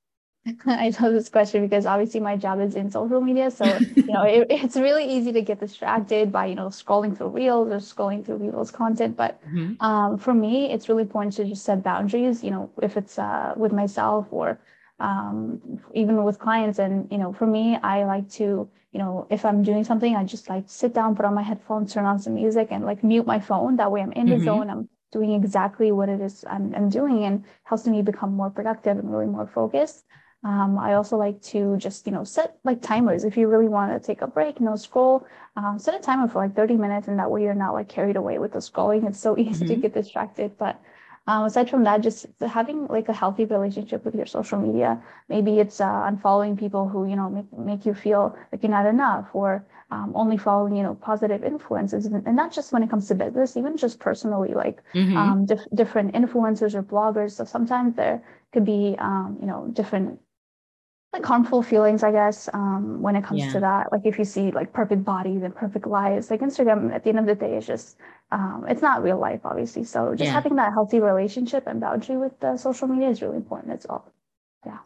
I 0.67 0.93
love 1.01 1.13
this 1.13 1.29
question 1.29 1.63
because 1.63 1.87
obviously 1.87 2.21
my 2.21 2.37
job 2.37 2.61
is 2.61 2.75
in 2.75 2.91
social 2.91 3.21
media. 3.21 3.51
So, 3.51 3.65
you 3.95 4.07
know, 4.07 4.23
it, 4.23 4.47
it's 4.51 4.77
really 4.77 5.05
easy 5.05 5.33
to 5.33 5.43
get 5.43 5.61
distracted 5.61 6.31
by, 6.31 6.47
you 6.47 6.55
know, 6.55 6.69
scrolling 6.69 7.17
through 7.17 7.29
reels 7.29 7.69
or 7.69 7.77
scrolling 7.77 8.25
through 8.25 8.39
people's 8.39 8.71
content. 8.71 9.17
But 9.17 9.43
mm-hmm. 9.47 9.83
um, 9.85 10.19
for 10.19 10.35
me, 10.35 10.73
it's 10.73 10.89
really 10.89 11.03
important 11.03 11.35
to 11.35 11.45
just 11.45 11.65
set 11.65 11.83
boundaries, 11.83 12.45
you 12.45 12.51
know, 12.51 12.71
if 12.83 12.97
it's 12.97 13.19
uh, 13.19 13.55
with 13.57 13.73
myself 13.73 14.27
or 14.31 14.61
um, 15.01 15.81
even 15.95 16.23
with 16.23 16.39
clients. 16.39 16.79
And, 16.79 17.11
you 17.11 17.19
know, 17.19 17.33
for 17.33 17.47
me, 17.47 17.77
I 17.83 18.05
like 18.05 18.29
to, 18.33 18.69
you 18.93 18.99
know, 18.99 19.27
if 19.31 19.45
I'm 19.45 19.63
doing 19.63 19.85
something, 19.85 20.15
I 20.15 20.25
just 20.25 20.49
like 20.49 20.65
sit 20.67 20.95
down, 20.95 21.17
put 21.17 21.25
on 21.25 21.35
my 21.35 21.43
headphones, 21.43 21.93
turn 21.93 22.05
on 22.05 22.19
some 22.19 22.35
music 22.35 22.69
and 22.71 22.85
like 22.85 23.03
mute 23.03 23.27
my 23.27 23.41
phone. 23.41 23.77
That 23.77 23.91
way 23.91 24.01
I'm 24.01 24.13
in 24.13 24.27
mm-hmm. 24.27 24.39
the 24.39 24.45
zone. 24.45 24.71
I'm 24.71 24.89
doing 25.13 25.33
exactly 25.33 25.93
what 25.93 26.09
it 26.09 26.21
is 26.21 26.45
I'm, 26.49 26.75
I'm 26.75 26.89
doing 26.89 27.25
and 27.25 27.45
helps 27.65 27.87
me 27.87 28.03
become 28.03 28.35
more 28.35 28.51
productive 28.51 28.99
and 28.99 29.11
really 29.11 29.27
more 29.27 29.47
focused. 29.47 30.05
Um, 30.47 30.79
I 30.79 30.95
also 30.95 31.17
like 31.17 31.43
to 31.51 31.77
just, 31.77 32.07
you 32.07 32.13
know, 32.13 32.23
set 32.23 32.57
like 32.63 32.81
timers. 32.81 33.25
If 33.25 33.37
you 33.37 33.49
really 33.49 33.67
want 33.67 33.91
to 33.91 34.07
take 34.07 34.23
a 34.23 34.29
break, 34.29 34.61
no 34.61 34.77
scroll, 34.77 35.27
um, 35.57 35.77
set 35.77 35.97
a 35.97 35.99
timer 35.99 36.29
for 36.29 36.39
like 36.39 36.55
30 36.55 36.77
minutes 36.77 37.09
and 37.09 37.19
that 37.19 37.29
way 37.29 37.43
you're 37.43 37.53
not 37.53 37.75
like 37.75 37.89
carried 37.89 38.15
away 38.15 38.39
with 38.39 38.53
the 38.53 38.61
scrolling. 38.61 39.09
It's 39.09 39.19
so 39.19 39.37
easy 39.39 39.65
mm-hmm. 39.65 39.75
to 39.75 39.81
get 39.81 39.95
distracted. 39.95 40.57
But 40.57 40.81
um, 41.27 41.47
aside 41.47 41.69
from 41.69 41.83
that, 41.83 42.01
just 42.01 42.27
having 42.41 42.87
like 42.87 43.09
a 43.09 43.13
healthy 43.13 43.45
relationship 43.45 44.05
with 44.05 44.15
your 44.15 44.27
social 44.27 44.61
media. 44.61 45.03
Maybe 45.29 45.59
it's 45.59 45.81
uh, 45.81 46.09
unfollowing 46.09 46.57
people 46.57 46.89
who, 46.89 47.09
you 47.09 47.17
know, 47.17 47.29
make, 47.29 47.53
make 47.59 47.85
you 47.85 47.95
feel 47.95 48.39
like 48.53 48.63
you're 48.63 48.71
not 48.71 48.87
enough 48.87 49.27
or 49.33 49.67
um, 49.91 50.13
only 50.15 50.37
following, 50.37 50.77
you 50.77 50.85
know, 50.85 50.95
positive 50.95 51.43
influences. 51.43 52.07
And, 52.07 52.25
and, 52.25 52.37
not 52.37 52.53
just 52.53 52.73
when 52.73 52.85
it 52.85 52.91
comes 52.91 53.09
to 53.09 53.17
business, 53.17 53.57
even 53.57 53.77
just 53.77 53.99
personally, 53.99 54.55
like 54.55 54.81
mm-hmm. 54.95 55.17
um, 55.17 55.45
dif- 55.45 55.67
different 55.75 56.15
influencers 56.15 56.75
or 56.75 56.85
bloggers. 56.85 57.33
So 57.33 57.45
sometimes 57.45 57.97
there 57.97 58.23
could 58.53 58.65
be, 58.65 58.95
um, 59.01 59.39
you 59.41 59.49
know, 59.49 59.67
different 59.73 60.21
like 61.13 61.25
harmful 61.25 61.63
feelings, 61.63 62.03
I 62.03 62.13
guess, 62.13 62.49
um, 62.53 63.01
when 63.01 63.17
it 63.17 63.25
comes 63.25 63.41
yeah. 63.41 63.53
to 63.53 63.61
that. 63.61 63.93
Like 63.93 64.03
if 64.05 64.19
you 64.19 64.25
see 64.25 64.51
like 64.51 64.73
perfect 64.73 65.05
bodies 65.05 65.43
and 65.43 65.55
perfect 65.55 65.87
lives, 65.87 66.31
like 66.31 66.41
Instagram 66.41 66.93
at 66.93 67.05
the 67.05 67.11
end 67.11 67.19
of 67.19 67.27
the 67.27 67.35
day 67.35 67.57
is 67.57 67.67
just 67.67 67.97
um, 68.33 68.67
it's 68.69 68.83
not 68.83 69.03
real 69.03 69.19
life, 69.19 69.41
obviously. 69.45 69.85
So 69.85 70.15
just 70.15 70.27
yeah. 70.27 70.33
having 70.33 70.57
that 70.57 70.73
healthy 70.73 71.01
relationship 71.01 71.67
and 71.67 71.81
boundary 71.81 72.17
with 72.17 72.39
the 72.41 72.57
social 72.57 72.89
media 72.89 73.09
is 73.09 73.23
really 73.23 73.37
important 73.37 73.73
as 73.73 73.87
well. 73.89 74.13
Yeah. 74.65 74.79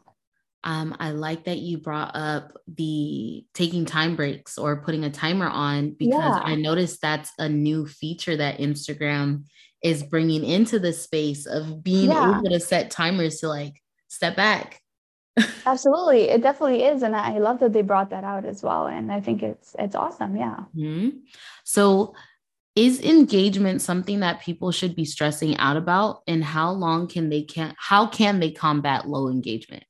Um, 0.63 0.95
I 1.01 1.13
like 1.13 1.45
that 1.45 1.59
you 1.59 1.79
brought 1.79 2.15
up 2.15 2.59
the 2.69 3.45
taking 3.55 3.87
time 3.87 4.15
breaks 4.15 4.59
or 4.59 4.83
putting 4.83 5.05
a 5.05 5.11
timer 5.11 5.49
on 5.49 5.93
because 5.93 6.37
yeah. 6.37 6.41
I 6.45 6.55
noticed 6.55 7.01
that's 7.01 7.33
a 7.39 7.49
new 7.49 7.87
feature 7.87 8.37
that 8.37 8.59
Instagram 8.59 9.45
is 9.83 10.03
bringing 10.03 10.45
into 10.45 10.79
the 10.79 10.93
space 10.93 11.47
of 11.47 11.83
being 11.83 12.11
able 12.11 12.43
to 12.43 12.61
set 12.61 12.91
timers 12.91 13.41
to 13.41 13.49
like 13.49 13.81
step 14.09 14.37
back 14.37 14.80
Absolutely, 15.67 16.29
it 16.29 16.43
definitely 16.43 16.85
is, 16.85 17.03
and 17.03 17.15
I 17.15 17.39
love 17.39 17.61
that 17.61 17.73
they 17.73 17.83
brought 17.83 18.11
that 18.11 18.25
out 18.25 18.45
as 18.45 18.63
well. 18.63 18.87
And 18.87 19.13
I 19.13 19.21
think 19.21 19.43
it's 19.43 19.77
it's 19.79 19.95
awesome. 19.95 20.37
Yeah. 20.37 20.65
Mm-hmm. 20.77 21.19
So, 21.65 22.15
is 22.75 23.01
engagement 23.01 23.83
something 23.83 24.21
that 24.21 24.41
people 24.41 24.73
should 24.73 24.97
be 24.97 25.05
stressing 25.05 25.57
out 25.59 25.77
about, 25.77 26.23
and 26.27 26.43
how 26.43 26.73
long 26.73 27.07
can 27.07 27.29
they 27.29 27.43
can 27.43 27.75
how 27.79 28.07
can 28.07 28.41
they 28.41 28.51
combat 28.51 29.09
low 29.09 29.29
engagement? 29.29 29.85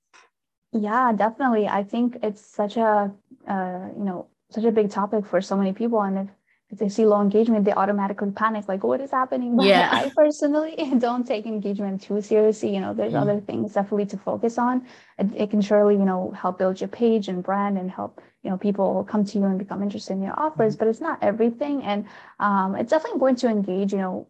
Yeah, 0.72 1.12
definitely. 1.12 1.66
I 1.66 1.82
think 1.82 2.18
it's 2.22 2.44
such 2.44 2.76
a 2.76 3.12
uh, 3.48 3.88
you 3.96 4.04
know 4.04 4.28
such 4.50 4.64
a 4.64 4.72
big 4.72 4.90
topic 4.90 5.26
for 5.26 5.40
so 5.40 5.56
many 5.56 5.72
people, 5.72 6.02
and 6.02 6.18
if 6.18 6.28
if 6.70 6.78
they 6.78 6.88
see 6.88 7.04
low 7.04 7.20
engagement, 7.20 7.64
they 7.64 7.72
automatically 7.72 8.30
panic, 8.30 8.68
like, 8.68 8.84
what 8.84 9.00
is 9.00 9.10
happening? 9.10 9.56
But 9.60 9.66
yeah. 9.66 9.90
I 9.92 10.12
personally 10.16 10.76
don't 10.98 11.26
take 11.26 11.46
engagement 11.46 12.02
too 12.02 12.20
seriously. 12.20 12.72
You 12.74 12.80
know, 12.80 12.94
there's 12.94 13.12
mm 13.12 13.20
other 13.20 13.40
things 13.40 13.74
definitely 13.74 14.06
to 14.06 14.16
focus 14.16 14.56
on. 14.56 14.86
It, 15.18 15.26
it, 15.34 15.50
can 15.50 15.60
surely, 15.60 15.94
you 15.94 16.06
know, 16.06 16.30
help 16.30 16.58
build 16.58 16.80
your 16.80 16.88
page 16.88 17.28
and 17.28 17.42
brand 17.42 17.76
and 17.76 17.90
help, 17.90 18.22
you 18.42 18.50
know, 18.50 18.56
people 18.56 19.04
come 19.10 19.24
to 19.26 19.38
you 19.38 19.44
and 19.44 19.58
become 19.58 19.82
interested 19.82 20.14
in 20.14 20.22
your 20.22 20.38
offers, 20.38 20.76
mm 20.76 20.78
but 20.78 20.88
it's 20.88 21.00
not 21.00 21.18
everything. 21.22 21.82
And 21.82 22.06
um, 22.38 22.74
it's 22.76 22.90
definitely 22.90 23.16
important 23.16 23.40
to 23.40 23.48
engage, 23.48 23.92
you 23.92 23.98
know, 23.98 24.26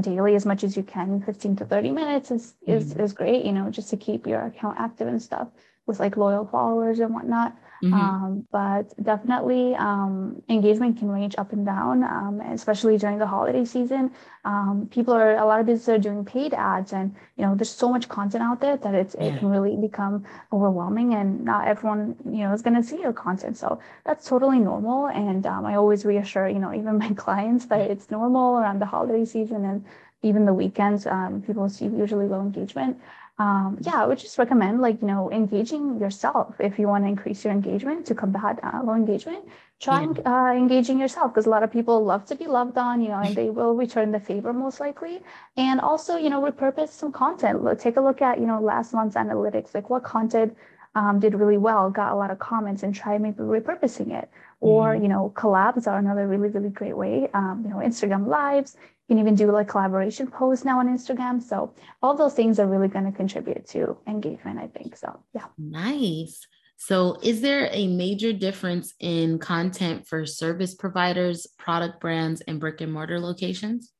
daily 0.00 0.34
as 0.34 0.44
much 0.44 0.62
as 0.62 0.76
you 0.76 0.82
can 0.82 1.22
15 1.22 1.56
to 1.56 1.64
30 1.64 1.90
minutes 1.90 2.30
is, 2.30 2.54
is, 2.66 2.94
mm 2.94 3.02
is 3.02 3.12
great, 3.12 3.44
you 3.44 3.52
know, 3.52 3.70
just 3.70 3.88
to 3.90 3.96
keep 3.96 4.26
your 4.26 4.42
account 4.46 4.78
active 4.78 5.08
and 5.08 5.20
stuff 5.20 5.48
with 5.86 5.98
like 5.98 6.16
loyal 6.16 6.46
followers 6.46 7.00
and 7.00 7.12
whatnot. 7.12 7.56
Mm-hmm. 7.82 7.94
Um, 7.94 8.46
but 8.50 8.92
definitely 9.02 9.74
um, 9.76 10.42
engagement 10.48 10.98
can 10.98 11.08
range 11.08 11.36
up 11.38 11.52
and 11.52 11.64
down, 11.64 12.02
um, 12.02 12.40
especially 12.40 12.98
during 12.98 13.18
the 13.18 13.26
holiday 13.26 13.64
season. 13.64 14.10
Um, 14.44 14.88
people 14.90 15.14
are 15.14 15.36
a 15.36 15.44
lot 15.44 15.60
of 15.60 15.66
businesses 15.66 15.88
are 15.88 15.98
doing 15.98 16.24
paid 16.24 16.54
ads, 16.54 16.92
and 16.92 17.14
you 17.36 17.44
know 17.44 17.54
there's 17.54 17.70
so 17.70 17.88
much 17.88 18.08
content 18.08 18.42
out 18.42 18.60
there 18.60 18.76
that 18.76 18.94
it's 18.94 19.14
yeah. 19.16 19.26
it 19.26 19.38
can 19.38 19.48
really 19.48 19.76
become 19.76 20.24
overwhelming, 20.52 21.14
and 21.14 21.44
not 21.44 21.68
everyone 21.68 22.16
you 22.24 22.42
know 22.44 22.52
is 22.52 22.62
going 22.62 22.74
to 22.74 22.82
see 22.82 23.00
your 23.00 23.12
content. 23.12 23.56
So 23.56 23.80
that's 24.04 24.26
totally 24.26 24.58
normal, 24.58 25.06
and 25.06 25.46
um, 25.46 25.64
I 25.64 25.76
always 25.76 26.04
reassure 26.04 26.48
you 26.48 26.58
know 26.58 26.74
even 26.78 26.98
my 26.98 27.10
clients 27.10 27.66
that 27.66 27.80
it's 27.80 28.10
normal 28.10 28.58
around 28.58 28.80
the 28.80 28.86
holiday 28.86 29.24
season 29.24 29.64
and 29.64 29.84
even 30.22 30.46
the 30.46 30.54
weekends. 30.54 31.06
Um, 31.06 31.42
people 31.42 31.68
see 31.68 31.84
usually 31.84 32.26
low 32.26 32.40
engagement 32.40 32.98
um, 33.38 33.78
yeah, 33.82 34.02
I 34.02 34.06
would 34.06 34.18
just 34.18 34.36
recommend 34.36 34.80
like, 34.80 35.00
you 35.00 35.06
know, 35.06 35.30
engaging 35.30 36.00
yourself 36.00 36.56
if 36.58 36.78
you 36.78 36.88
want 36.88 37.04
to 37.04 37.08
increase 37.08 37.44
your 37.44 37.52
engagement 37.52 38.06
to 38.06 38.14
combat 38.14 38.58
uh, 38.62 38.80
low 38.82 38.94
engagement. 38.94 39.44
Try 39.80 40.02
yeah. 40.02 40.48
uh, 40.48 40.52
engaging 40.52 40.98
yourself 40.98 41.32
because 41.32 41.46
a 41.46 41.50
lot 41.50 41.62
of 41.62 41.70
people 41.70 42.04
love 42.04 42.24
to 42.26 42.34
be 42.34 42.48
loved 42.48 42.76
on, 42.76 43.00
you 43.00 43.10
know, 43.10 43.20
and 43.20 43.36
they 43.36 43.48
will 43.48 43.74
return 43.74 44.10
the 44.10 44.18
favor 44.18 44.52
most 44.52 44.80
likely. 44.80 45.22
And 45.56 45.80
also, 45.80 46.16
you 46.16 46.30
know, 46.30 46.42
repurpose 46.42 46.88
some 46.88 47.12
content. 47.12 47.62
Take 47.78 47.96
a 47.96 48.00
look 48.00 48.20
at, 48.20 48.40
you 48.40 48.46
know, 48.46 48.60
last 48.60 48.92
month's 48.92 49.14
analytics, 49.14 49.72
like 49.72 49.88
what 49.88 50.02
content 50.02 50.56
um, 50.96 51.20
did 51.20 51.34
really 51.34 51.58
well, 51.58 51.90
got 51.90 52.12
a 52.12 52.16
lot 52.16 52.32
of 52.32 52.40
comments, 52.40 52.82
and 52.82 52.92
try 52.92 53.18
maybe 53.18 53.38
repurposing 53.38 54.10
it. 54.20 54.28
Or, 54.60 54.94
mm-hmm. 54.94 55.04
you 55.04 55.08
know, 55.08 55.32
collabs 55.36 55.86
are 55.86 55.98
another 55.98 56.26
really, 56.26 56.48
really 56.48 56.70
great 56.70 56.96
way. 56.96 57.28
Um, 57.32 57.62
you 57.64 57.70
know, 57.70 57.76
Instagram 57.76 58.26
lives, 58.26 58.76
you 59.08 59.14
can 59.14 59.20
even 59.20 59.34
do 59.34 59.50
like 59.50 59.68
collaboration 59.68 60.26
posts 60.26 60.66
now 60.66 60.80
on 60.80 60.86
Instagram. 60.86 61.42
So 61.42 61.74
all 62.02 62.14
those 62.14 62.34
things 62.34 62.58
are 62.58 62.66
really 62.66 62.88
going 62.88 63.06
to 63.06 63.12
contribute 63.12 63.66
to 63.68 63.96
engagement, 64.06 64.58
I 64.58 64.66
think. 64.66 64.96
So 64.96 65.18
yeah. 65.34 65.46
Nice. 65.56 66.46
So 66.76 67.18
is 67.22 67.40
there 67.40 67.70
a 67.72 67.88
major 67.88 68.32
difference 68.32 68.94
in 69.00 69.38
content 69.38 70.06
for 70.06 70.26
service 70.26 70.74
providers, 70.74 71.46
product 71.58 72.00
brands, 72.00 72.42
and 72.42 72.60
brick 72.60 72.80
and 72.82 72.92
mortar 72.92 73.18
locations? 73.18 73.92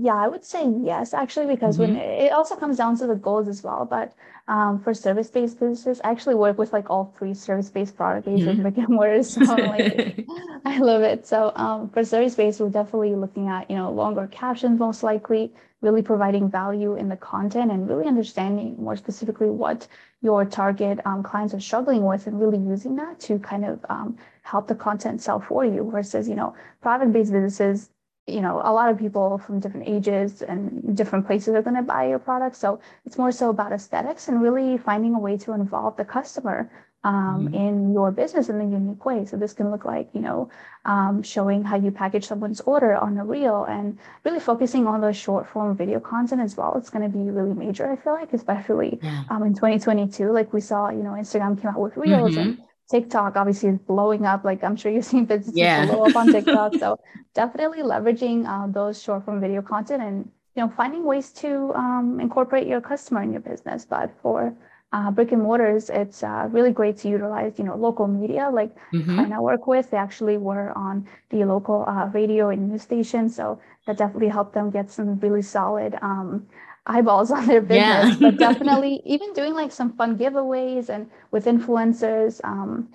Yeah, 0.00 0.14
I 0.14 0.28
would 0.28 0.44
say 0.44 0.64
yes, 0.84 1.12
actually, 1.12 1.46
because 1.46 1.76
mm-hmm. 1.76 1.94
when 1.94 2.02
it 2.02 2.30
also 2.30 2.54
comes 2.54 2.76
down 2.76 2.96
to 2.98 3.08
the 3.08 3.16
goals 3.16 3.48
as 3.48 3.64
well. 3.64 3.84
But 3.84 4.14
um, 4.46 4.78
for 4.78 4.94
service-based 4.94 5.58
businesses, 5.58 6.00
I 6.04 6.10
actually 6.12 6.36
work 6.36 6.56
with 6.56 6.72
like 6.72 6.88
all 6.88 7.12
three 7.18 7.34
service-based 7.34 7.96
product 7.96 8.28
mm-hmm. 8.28 8.48
and 8.48 8.62
brick 8.62 8.76
and 8.78 8.90
mortar. 8.90 9.24
So 9.24 9.40
like, 9.40 10.24
I 10.64 10.78
love 10.78 11.02
it. 11.02 11.26
So 11.26 11.50
um, 11.56 11.90
for 11.90 12.04
service-based, 12.04 12.60
we're 12.60 12.70
definitely 12.70 13.16
looking 13.16 13.48
at 13.48 13.68
you 13.68 13.76
know 13.76 13.90
longer 13.90 14.28
captions, 14.28 14.78
most 14.78 15.02
likely, 15.02 15.52
really 15.80 16.02
providing 16.02 16.48
value 16.48 16.94
in 16.94 17.08
the 17.08 17.16
content 17.16 17.72
and 17.72 17.88
really 17.88 18.06
understanding 18.06 18.76
more 18.78 18.94
specifically 18.94 19.50
what 19.50 19.88
your 20.22 20.44
target 20.44 21.00
um, 21.06 21.24
clients 21.24 21.54
are 21.54 21.60
struggling 21.60 22.04
with, 22.04 22.28
and 22.28 22.40
really 22.40 22.58
using 22.58 22.94
that 22.94 23.18
to 23.18 23.40
kind 23.40 23.64
of 23.64 23.84
um, 23.88 24.16
help 24.42 24.68
the 24.68 24.76
content 24.76 25.20
sell 25.20 25.40
for 25.40 25.64
you. 25.64 25.90
Versus 25.90 26.28
you 26.28 26.36
know 26.36 26.54
product-based 26.82 27.32
businesses 27.32 27.90
you 28.28 28.40
know, 28.40 28.60
a 28.64 28.72
lot 28.72 28.90
of 28.90 28.98
people 28.98 29.38
from 29.38 29.60
different 29.60 29.88
ages 29.88 30.42
and 30.42 30.96
different 30.96 31.26
places 31.26 31.54
are 31.54 31.62
going 31.62 31.76
to 31.76 31.82
buy 31.82 32.08
your 32.08 32.18
product. 32.18 32.56
So 32.56 32.80
it's 33.06 33.18
more 33.18 33.32
so 33.32 33.50
about 33.50 33.72
aesthetics 33.72 34.28
and 34.28 34.42
really 34.42 34.78
finding 34.78 35.14
a 35.14 35.18
way 35.18 35.36
to 35.38 35.52
involve 35.52 35.96
the 35.96 36.04
customer 36.04 36.70
um, 37.04 37.46
mm-hmm. 37.46 37.54
in 37.54 37.92
your 37.92 38.10
business 38.10 38.48
in 38.48 38.60
a 38.60 38.64
unique 38.64 39.04
way. 39.04 39.24
So 39.24 39.36
this 39.36 39.52
can 39.52 39.70
look 39.70 39.84
like, 39.84 40.08
you 40.12 40.20
know, 40.20 40.50
um, 40.84 41.22
showing 41.22 41.62
how 41.62 41.76
you 41.76 41.90
package 41.90 42.26
someone's 42.26 42.60
order 42.62 42.96
on 42.96 43.16
a 43.18 43.24
reel 43.24 43.64
and 43.64 43.98
really 44.24 44.40
focusing 44.40 44.86
on 44.86 45.00
the 45.00 45.12
short 45.12 45.48
form 45.48 45.76
video 45.76 46.00
content 46.00 46.40
as 46.40 46.56
well. 46.56 46.74
It's 46.76 46.90
going 46.90 47.10
to 47.10 47.16
be 47.16 47.30
really 47.30 47.54
major, 47.54 47.90
I 47.90 47.96
feel 47.96 48.14
like, 48.14 48.32
especially 48.32 48.98
yeah. 49.02 49.24
um, 49.30 49.42
in 49.44 49.54
2022. 49.54 50.32
Like 50.32 50.52
we 50.52 50.60
saw, 50.60 50.90
you 50.90 51.02
know, 51.02 51.10
Instagram 51.10 51.60
came 51.60 51.70
out 51.70 51.80
with 51.80 51.96
reels 51.96 52.32
mm-hmm. 52.32 52.40
and 52.40 52.58
TikTok 52.90 53.36
obviously 53.36 53.70
is 53.70 53.78
blowing 53.78 54.24
up. 54.24 54.44
Like 54.44 54.64
I'm 54.64 54.76
sure 54.76 54.90
you've 54.90 55.04
seen 55.04 55.26
businesses 55.26 55.56
yeah. 55.56 55.86
blow 55.86 56.04
up 56.04 56.16
on 56.16 56.32
TikTok. 56.32 56.74
so 56.76 56.98
definitely 57.34 57.82
leveraging 57.82 58.46
uh, 58.46 58.66
those 58.66 59.02
short 59.02 59.24
form 59.24 59.40
video 59.40 59.62
content 59.62 60.02
and 60.02 60.30
you 60.54 60.62
know 60.62 60.72
finding 60.76 61.04
ways 61.04 61.30
to 61.32 61.72
um, 61.74 62.18
incorporate 62.20 62.66
your 62.66 62.80
customer 62.80 63.22
in 63.22 63.32
your 63.32 63.42
business. 63.42 63.84
But 63.84 64.10
for 64.22 64.54
uh, 64.92 65.10
brick 65.10 65.32
and 65.32 65.42
mortars, 65.42 65.90
it's 65.90 66.22
uh, 66.22 66.48
really 66.50 66.72
great 66.72 66.96
to 66.98 67.08
utilize 67.08 67.58
you 67.58 67.64
know 67.64 67.76
local 67.76 68.06
media 68.06 68.48
like 68.50 68.74
mm-hmm. 68.92 69.32
I 69.32 69.38
work 69.38 69.66
with. 69.66 69.90
They 69.90 69.98
actually 69.98 70.38
were 70.38 70.72
on 70.76 71.06
the 71.28 71.44
local 71.44 71.84
uh, 71.86 72.06
radio 72.06 72.48
and 72.48 72.70
news 72.70 72.82
station, 72.82 73.28
so 73.28 73.60
that 73.86 73.98
definitely 73.98 74.28
helped 74.28 74.54
them 74.54 74.70
get 74.70 74.90
some 74.90 75.18
really 75.20 75.42
solid. 75.42 75.98
Um, 76.00 76.46
eyeballs 76.88 77.30
on 77.36 77.46
their 77.46 77.60
business 77.60 78.10
yeah. 78.10 78.16
but 78.20 78.36
definitely 78.48 79.02
even 79.04 79.32
doing 79.34 79.54
like 79.54 79.72
some 79.72 79.92
fun 79.96 80.18
giveaways 80.18 80.88
and 80.88 81.10
with 81.30 81.44
influencers 81.46 82.40
um, 82.44 82.88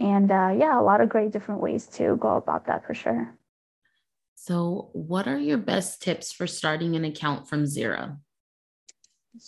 and 0.00 0.30
uh, 0.30 0.54
yeah 0.56 0.78
a 0.78 0.82
lot 0.82 1.00
of 1.00 1.08
great 1.08 1.32
different 1.32 1.60
ways 1.60 1.86
to 1.86 2.16
go 2.16 2.36
about 2.36 2.66
that 2.66 2.84
for 2.86 2.94
sure 2.94 3.34
So, 4.34 4.90
what 4.92 5.26
are 5.28 5.38
your 5.38 5.58
best 5.58 6.00
tips 6.02 6.32
for 6.32 6.46
starting 6.46 6.96
an 6.96 7.04
account 7.04 7.48
from 7.48 7.66
zero? 7.66 8.18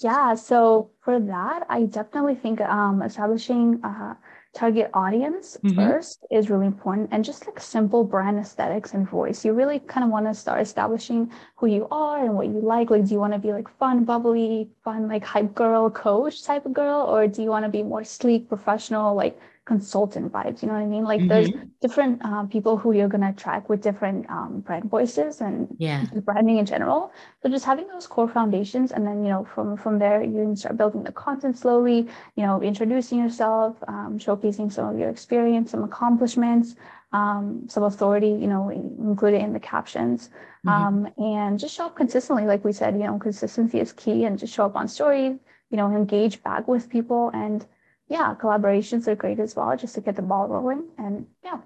Yeah, 0.02 0.34
so 0.34 0.90
for 1.00 1.18
that, 1.20 1.66
I 1.68 1.84
definitely 1.84 2.34
think 2.36 2.60
um, 2.60 3.02
establishing 3.02 3.80
a 3.84 4.16
target 4.52 4.90
audience 4.94 5.56
mm-hmm. 5.62 5.76
first 5.76 6.26
is 6.30 6.50
really 6.50 6.66
important 6.66 7.08
and 7.12 7.24
just 7.24 7.46
like 7.46 7.60
simple 7.60 8.02
brand 8.04 8.38
aesthetics 8.38 8.94
and 8.94 9.08
voice. 9.08 9.44
You 9.44 9.52
really 9.52 9.78
kind 9.78 10.04
of 10.04 10.10
want 10.10 10.26
to 10.26 10.34
start 10.34 10.60
establishing 10.60 11.30
who 11.56 11.66
you 11.66 11.86
are 11.90 12.24
and 12.24 12.34
what 12.34 12.46
you 12.46 12.60
like. 12.60 12.90
Like, 12.90 13.04
do 13.04 13.12
you 13.12 13.20
want 13.20 13.32
to 13.32 13.38
be 13.38 13.52
like 13.52 13.68
fun, 13.78 14.04
bubbly, 14.04 14.68
fun, 14.84 15.08
like 15.08 15.24
hype 15.24 15.54
girl, 15.54 15.88
coach 15.90 16.44
type 16.44 16.66
of 16.66 16.72
girl? 16.72 17.02
Or 17.02 17.26
do 17.28 17.42
you 17.42 17.48
want 17.48 17.64
to 17.64 17.70
be 17.70 17.82
more 17.82 18.04
sleek, 18.04 18.48
professional, 18.48 19.14
like 19.14 19.38
consultant 19.70 20.32
vibes. 20.32 20.62
You 20.62 20.66
know 20.68 20.74
what 20.74 20.88
I 20.88 20.92
mean? 20.96 21.04
Like 21.04 21.20
mm-hmm. 21.20 21.28
there's 21.32 21.50
different 21.80 22.14
um, 22.24 22.48
people 22.48 22.76
who 22.76 22.88
you're 22.96 23.12
gonna 23.14 23.30
attract 23.36 23.68
with 23.70 23.80
different 23.80 24.28
um, 24.28 24.52
brand 24.66 24.86
voices 24.96 25.40
and 25.40 25.68
yeah, 25.78 26.06
branding 26.28 26.58
in 26.58 26.66
general. 26.66 27.12
So 27.40 27.48
just 27.48 27.64
having 27.64 27.86
those 27.86 28.08
core 28.14 28.28
foundations, 28.38 28.90
and 28.90 29.06
then 29.06 29.18
you 29.24 29.30
know 29.34 29.44
from 29.54 29.76
from 29.76 30.00
there 30.00 30.18
you 30.24 30.38
can 30.44 30.56
start 30.56 30.76
building 30.76 31.04
the 31.04 31.12
content 31.12 31.56
slowly. 31.56 31.98
You 32.36 32.44
know, 32.46 32.60
introducing 32.70 33.18
yourself, 33.24 33.76
um, 33.86 34.18
showcasing 34.18 34.72
some 34.72 34.86
of 34.92 34.98
your 34.98 35.10
experience, 35.16 35.70
some 35.70 35.84
accomplishments. 35.84 36.74
Um, 37.12 37.64
some 37.66 37.82
authority, 37.82 38.32
you 38.42 38.46
know, 38.46 38.70
included 38.70 39.42
in 39.42 39.52
the 39.52 39.58
captions, 39.58 40.28
mm-hmm. 40.28 40.68
um, 40.68 40.96
and 41.18 41.58
just 41.58 41.74
show 41.74 41.86
up 41.86 41.96
consistently. 41.96 42.44
Like 42.52 42.64
we 42.64 42.72
said, 42.72 42.94
you 42.94 43.06
know, 43.08 43.18
consistency 43.18 43.80
is 43.80 43.92
key, 43.92 44.18
and 44.26 44.38
just 44.38 44.54
show 44.54 44.64
up 44.64 44.76
on 44.76 44.86
stories. 44.86 45.34
You 45.70 45.76
know, 45.76 45.88
engage 46.02 46.36
back 46.44 46.68
with 46.68 46.88
people, 46.88 47.22
and 47.34 47.66
yeah, 48.10 48.34
collaborations 48.34 49.06
are 49.06 49.14
great 49.14 49.38
as 49.38 49.54
well, 49.54 49.74
just 49.76 49.94
to 49.94 50.00
get 50.00 50.16
the 50.16 50.22
ball 50.22 50.48
rolling. 50.48 50.88
And 50.98 51.26
yeah. 51.44 51.60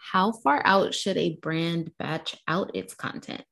How 0.00 0.32
far 0.32 0.62
out 0.64 0.94
should 0.94 1.18
a 1.18 1.36
brand 1.36 1.92
batch 1.98 2.36
out 2.48 2.70
its 2.74 2.94
content? 2.94 3.44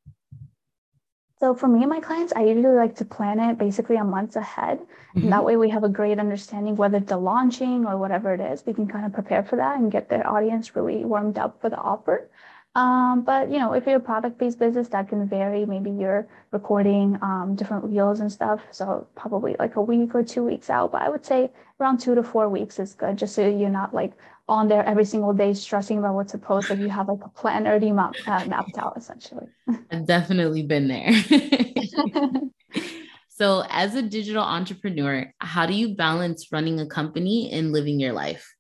So 1.39 1.55
for 1.55 1.69
me 1.69 1.81
and 1.83 1.91
my 1.91 2.01
clients, 2.01 2.33
I 2.35 2.45
usually 2.45 2.75
like 2.75 2.97
to 2.97 3.05
plan 3.05 3.39
it 3.39 3.59
basically 3.59 3.97
a 3.97 4.05
month 4.05 4.37
ahead. 4.37 4.79
Mm-hmm. 4.79 5.25
And 5.25 5.33
that 5.33 5.45
way 5.45 5.59
we 5.59 5.69
have 5.69 5.85
a 5.85 5.91
great 5.91 6.19
understanding 6.19 6.75
whether 6.75 7.01
the 7.01 7.19
launching 7.19 7.85
or 7.85 7.99
whatever 7.99 8.33
it 8.33 8.41
is, 8.41 8.65
we 8.65 8.73
can 8.73 8.89
kind 8.89 9.05
of 9.05 9.13
prepare 9.13 9.43
for 9.43 9.57
that 9.57 9.79
and 9.79 9.93
get 9.93 10.09
the 10.09 10.25
audience 10.25 10.75
really 10.75 11.05
warmed 11.05 11.37
up 11.37 11.61
for 11.61 11.69
the 11.69 11.77
offer. 11.77 12.31
Um, 12.77 13.23
but 13.23 13.51
you 13.51 13.59
know, 13.59 13.73
if 13.73 13.87
you're 13.87 13.97
a 13.97 14.01
product-based 14.01 14.59
business, 14.59 14.89
that 14.89 15.09
can 15.09 15.27
vary. 15.27 15.65
Maybe 15.65 15.91
you're 15.91 16.29
recording 16.51 17.19
um, 17.23 17.55
different 17.57 17.85
reels 17.85 18.21
and 18.21 18.31
stuff, 18.31 18.61
so 18.71 19.07
probably 19.17 19.57
like 19.59 19.77
a 19.77 19.81
week 19.81 20.15
or 20.15 20.23
two 20.23 20.45
weeks 20.45 20.69
out. 20.69 20.93
But 20.93 21.01
I 21.01 21.09
would 21.09 21.25
say 21.25 21.51
around 21.81 22.01
two 22.01 22.15
to 22.15 22.23
four 22.23 22.51
weeks 22.51 22.79
is 22.79 22.93
good, 22.93 23.17
just 23.17 23.35
so 23.35 23.49
you're 23.49 23.71
not 23.71 23.95
like 23.95 24.13
on 24.47 24.69
there 24.69 24.85
every 24.85 25.07
single 25.07 25.33
day 25.33 25.55
stressing 25.55 25.99
about 25.99 26.17
what 26.17 26.29
to 26.29 26.39
post. 26.39 26.69
Like 26.69 26.79
you 26.81 26.91
have 26.91 27.09
like 27.09 27.25
a 27.25 27.31
plan 27.31 27.67
already 27.67 27.93
map, 27.93 28.15
uh, 28.27 28.45
mapped 28.45 28.77
out, 28.77 28.93
essentially. 28.95 29.47
I've 29.91 30.07
definitely 30.07 30.63
been 30.63 30.89
there. 30.89 31.13
so, 33.31 33.65
as 33.71 33.95
a 33.95 34.03
digital 34.03 34.45
entrepreneur, 34.45 35.33
how 35.39 35.65
do 35.65 35.73
you 35.73 35.95
balance 35.95 36.53
running 36.53 36.79
a 36.79 36.87
company 36.87 37.51
and 37.51 37.73
living 37.73 37.99
your 37.99 38.13
life? 38.13 38.56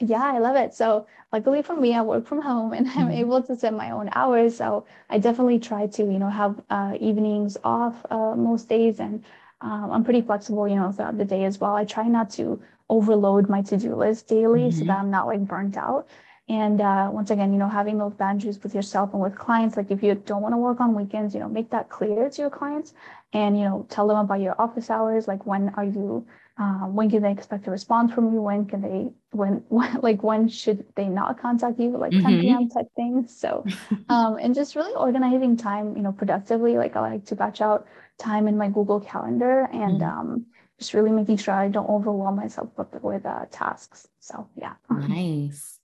Yeah, 0.00 0.22
I 0.22 0.38
love 0.38 0.54
it. 0.56 0.74
So 0.74 1.06
luckily 1.32 1.62
for 1.62 1.74
me, 1.74 1.94
I 1.94 2.02
work 2.02 2.26
from 2.26 2.40
home 2.40 2.72
and 2.72 2.86
I'm 2.90 3.08
mm-hmm. 3.08 3.10
able 3.12 3.42
to 3.42 3.56
set 3.56 3.74
my 3.74 3.90
own 3.90 4.10
hours. 4.12 4.56
So 4.56 4.86
I 5.10 5.18
definitely 5.18 5.58
try 5.58 5.86
to, 5.88 6.02
you 6.02 6.18
know, 6.18 6.30
have 6.30 6.60
uh, 6.70 6.96
evenings 7.00 7.56
off 7.64 7.94
uh, 8.10 8.34
most 8.36 8.68
days, 8.68 9.00
and 9.00 9.24
um, 9.60 9.90
I'm 9.90 10.04
pretty 10.04 10.22
flexible, 10.22 10.68
you 10.68 10.76
know, 10.76 10.92
throughout 10.92 11.18
the 11.18 11.24
day 11.24 11.44
as 11.44 11.58
well. 11.58 11.74
I 11.74 11.84
try 11.84 12.06
not 12.06 12.30
to 12.30 12.62
overload 12.88 13.48
my 13.48 13.60
to-do 13.62 13.94
list 13.94 14.28
daily 14.28 14.68
mm-hmm. 14.68 14.78
so 14.78 14.84
that 14.84 14.98
I'm 14.98 15.10
not 15.10 15.26
like 15.26 15.40
burnt 15.40 15.76
out. 15.76 16.08
And 16.48 16.80
uh, 16.80 17.10
once 17.12 17.30
again, 17.30 17.52
you 17.52 17.58
know, 17.58 17.68
having 17.68 17.98
those 17.98 18.14
boundaries 18.14 18.62
with 18.62 18.74
yourself 18.74 19.12
and 19.12 19.20
with 19.20 19.36
clients, 19.36 19.76
like 19.76 19.90
if 19.90 20.02
you 20.02 20.14
don't 20.14 20.40
want 20.40 20.54
to 20.54 20.58
work 20.58 20.80
on 20.80 20.94
weekends, 20.94 21.34
you 21.34 21.40
know, 21.40 21.48
make 21.48 21.70
that 21.70 21.90
clear 21.90 22.30
to 22.30 22.40
your 22.40 22.50
clients 22.50 22.94
and, 23.34 23.58
you 23.58 23.64
know, 23.64 23.86
tell 23.90 24.08
them 24.08 24.16
about 24.16 24.40
your 24.40 24.58
office 24.58 24.88
hours. 24.88 25.28
Like 25.28 25.44
when 25.44 25.68
are 25.76 25.84
you 25.84 26.26
um, 26.58 26.94
when 26.94 27.08
can 27.08 27.22
they 27.22 27.30
expect 27.30 27.66
a 27.68 27.70
response 27.70 28.12
from 28.12 28.32
you? 28.32 28.42
When 28.42 28.66
can 28.66 28.82
they, 28.82 29.10
when, 29.30 29.62
when 29.68 29.94
like, 30.02 30.22
when 30.22 30.48
should 30.48 30.84
they 30.96 31.06
not 31.06 31.40
contact 31.40 31.78
you? 31.78 31.96
Like 31.96 32.12
mm-hmm. 32.12 32.26
10 32.26 32.40
p.m. 32.40 32.68
type 32.68 32.88
things. 32.96 33.36
So, 33.36 33.64
um, 34.08 34.38
and 34.40 34.54
just 34.54 34.74
really 34.74 34.94
organizing 34.94 35.56
time, 35.56 35.96
you 35.96 36.02
know, 36.02 36.12
productively. 36.12 36.76
Like 36.76 36.96
I 36.96 37.00
like 37.00 37.24
to 37.26 37.36
batch 37.36 37.60
out 37.60 37.86
time 38.18 38.48
in 38.48 38.56
my 38.56 38.68
Google 38.68 39.00
Calendar 39.00 39.68
and 39.72 40.00
mm-hmm. 40.00 40.18
um, 40.18 40.46
just 40.78 40.94
really 40.94 41.12
making 41.12 41.36
sure 41.36 41.54
I 41.54 41.68
don't 41.68 41.88
overwhelm 41.88 42.36
myself 42.36 42.70
with, 42.76 43.02
with 43.02 43.24
uh, 43.24 43.46
tasks. 43.50 44.08
So, 44.20 44.48
yeah. 44.56 44.74
Nice. 44.90 45.78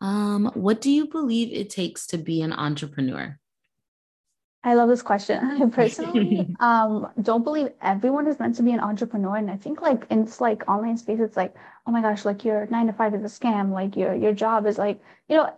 Um, 0.00 0.50
what 0.54 0.80
do 0.80 0.90
you 0.90 1.06
believe 1.06 1.52
it 1.52 1.70
takes 1.70 2.06
to 2.08 2.18
be 2.18 2.42
an 2.42 2.52
entrepreneur? 2.52 3.38
I 4.64 4.74
love 4.74 4.88
this 4.88 5.02
question. 5.02 5.38
I 5.44 5.66
personally 5.72 6.54
um, 6.60 7.08
don't 7.20 7.42
believe 7.44 7.70
everyone 7.80 8.26
is 8.28 8.38
meant 8.38 8.56
to 8.56 8.62
be 8.62 8.72
an 8.72 8.80
entrepreneur. 8.80 9.36
And 9.36 9.50
I 9.50 9.56
think 9.56 9.82
like 9.82 10.06
in 10.10 10.24
this 10.24 10.40
like 10.40 10.68
online 10.68 10.96
space, 10.96 11.20
it's 11.20 11.36
like, 11.36 11.54
oh 11.86 11.90
my 11.90 12.00
gosh, 12.00 12.24
like 12.24 12.44
your 12.44 12.66
nine 12.66 12.86
to 12.86 12.92
five 12.92 13.14
is 13.14 13.22
a 13.22 13.40
scam. 13.40 13.72
Like 13.72 13.96
your 13.96 14.14
your 14.14 14.32
job 14.32 14.66
is 14.66 14.78
like, 14.78 15.00
you 15.28 15.36
know, 15.36 15.52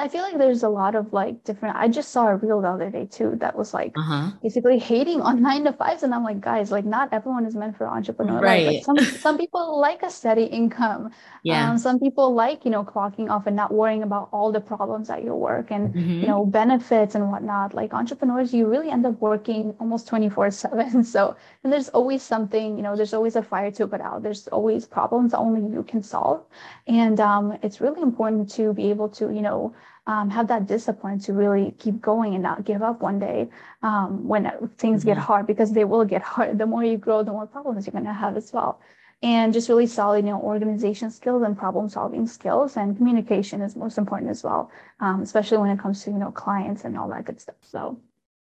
I 0.00 0.08
feel 0.08 0.22
like 0.22 0.38
there's 0.38 0.62
a 0.62 0.68
lot 0.68 0.94
of 0.94 1.12
like 1.12 1.44
different. 1.44 1.76
I 1.76 1.86
just 1.88 2.10
saw 2.10 2.28
a 2.28 2.36
reel 2.36 2.62
the 2.62 2.68
other 2.68 2.90
day 2.90 3.06
too 3.06 3.36
that 3.40 3.56
was 3.56 3.74
like 3.74 3.92
uh-huh. 3.96 4.30
basically 4.42 4.78
hating 4.78 5.20
on 5.20 5.42
nine 5.48 5.64
to 5.64 5.72
fives, 5.72 6.02
and 6.02 6.14
I'm 6.14 6.24
like, 6.24 6.40
guys, 6.40 6.70
like 6.70 6.84
not 6.86 7.12
everyone 7.12 7.44
is 7.44 7.54
meant 7.54 7.76
for 7.76 7.86
entrepreneur 7.86 8.40
right. 8.40 8.66
life. 8.66 8.74
Like 8.74 8.84
some 8.84 8.98
some 9.20 9.38
people 9.38 9.78
like 9.78 10.02
a 10.02 10.10
steady 10.10 10.44
income. 10.44 11.10
Yeah. 11.42 11.70
Um, 11.70 11.78
some 11.78 12.00
people 12.00 12.34
like 12.34 12.64
you 12.64 12.70
know 12.70 12.84
clocking 12.84 13.30
off 13.30 13.46
and 13.46 13.54
not 13.54 13.72
worrying 13.72 14.02
about 14.02 14.30
all 14.32 14.50
the 14.52 14.60
problems 14.60 15.10
at 15.10 15.22
your 15.22 15.36
work 15.36 15.70
and 15.70 15.92
mm-hmm. 15.94 16.20
you 16.20 16.26
know 16.26 16.46
benefits 16.46 17.14
and 17.14 17.30
whatnot. 17.30 17.74
Like 17.74 17.92
entrepreneurs, 17.92 18.54
you 18.54 18.66
really 18.66 18.90
end 18.90 19.04
up 19.04 19.20
working 19.20 19.74
almost 19.80 20.08
24 20.08 20.50
seven. 20.50 21.04
So 21.10 21.36
and 21.62 21.72
there's 21.72 21.88
always 21.90 22.22
something. 22.22 22.76
You 22.76 22.82
know, 22.82 22.96
there's 22.96 23.12
always 23.12 23.36
a 23.36 23.42
fire 23.42 23.70
to 23.72 23.86
put 23.86 24.00
out. 24.00 24.22
There's 24.22 24.48
always 24.48 24.86
problems 24.86 25.32
that 25.32 25.38
only 25.38 25.60
you 25.60 25.82
can 25.82 26.02
solve, 26.02 26.44
and 26.86 27.20
um, 27.20 27.58
it's 27.62 27.80
really 27.80 28.00
important 28.00 28.50
to 28.52 28.72
be 28.72 28.88
able 28.90 29.08
to 29.10 29.30
you 29.34 29.42
know 29.42 29.74
um, 30.10 30.28
have 30.28 30.48
that 30.48 30.66
discipline 30.66 31.20
to 31.20 31.32
really 31.32 31.72
keep 31.78 32.00
going 32.00 32.34
and 32.34 32.42
not 32.42 32.64
give 32.64 32.82
up 32.82 33.00
one 33.00 33.20
day 33.20 33.48
um, 33.84 34.26
when 34.26 34.50
things 34.76 35.04
get 35.04 35.16
mm-hmm. 35.16 35.24
hard 35.24 35.46
because 35.46 35.72
they 35.72 35.84
will 35.84 36.04
get 36.04 36.20
hard. 36.20 36.58
The 36.58 36.66
more 36.66 36.82
you 36.82 36.96
grow, 36.96 37.22
the 37.22 37.30
more 37.30 37.46
problems 37.46 37.86
you're 37.86 37.92
going 37.92 38.06
to 38.06 38.12
have 38.12 38.36
as 38.36 38.52
well. 38.52 38.80
And 39.22 39.52
just 39.52 39.68
really 39.68 39.86
solid, 39.86 40.24
you 40.24 40.32
know, 40.32 40.40
organization 40.40 41.12
skills 41.12 41.44
and 41.44 41.56
problem 41.56 41.88
solving 41.88 42.26
skills 42.26 42.76
and 42.76 42.96
communication 42.96 43.60
is 43.60 43.76
most 43.76 43.98
important 43.98 44.32
as 44.32 44.42
well, 44.42 44.72
um, 44.98 45.22
especially 45.22 45.58
when 45.58 45.70
it 45.70 45.78
comes 45.78 46.02
to 46.04 46.10
you 46.10 46.18
know 46.18 46.32
clients 46.32 46.84
and 46.84 46.98
all 46.98 47.08
that 47.10 47.26
good 47.26 47.40
stuff. 47.40 47.60
So 47.60 48.00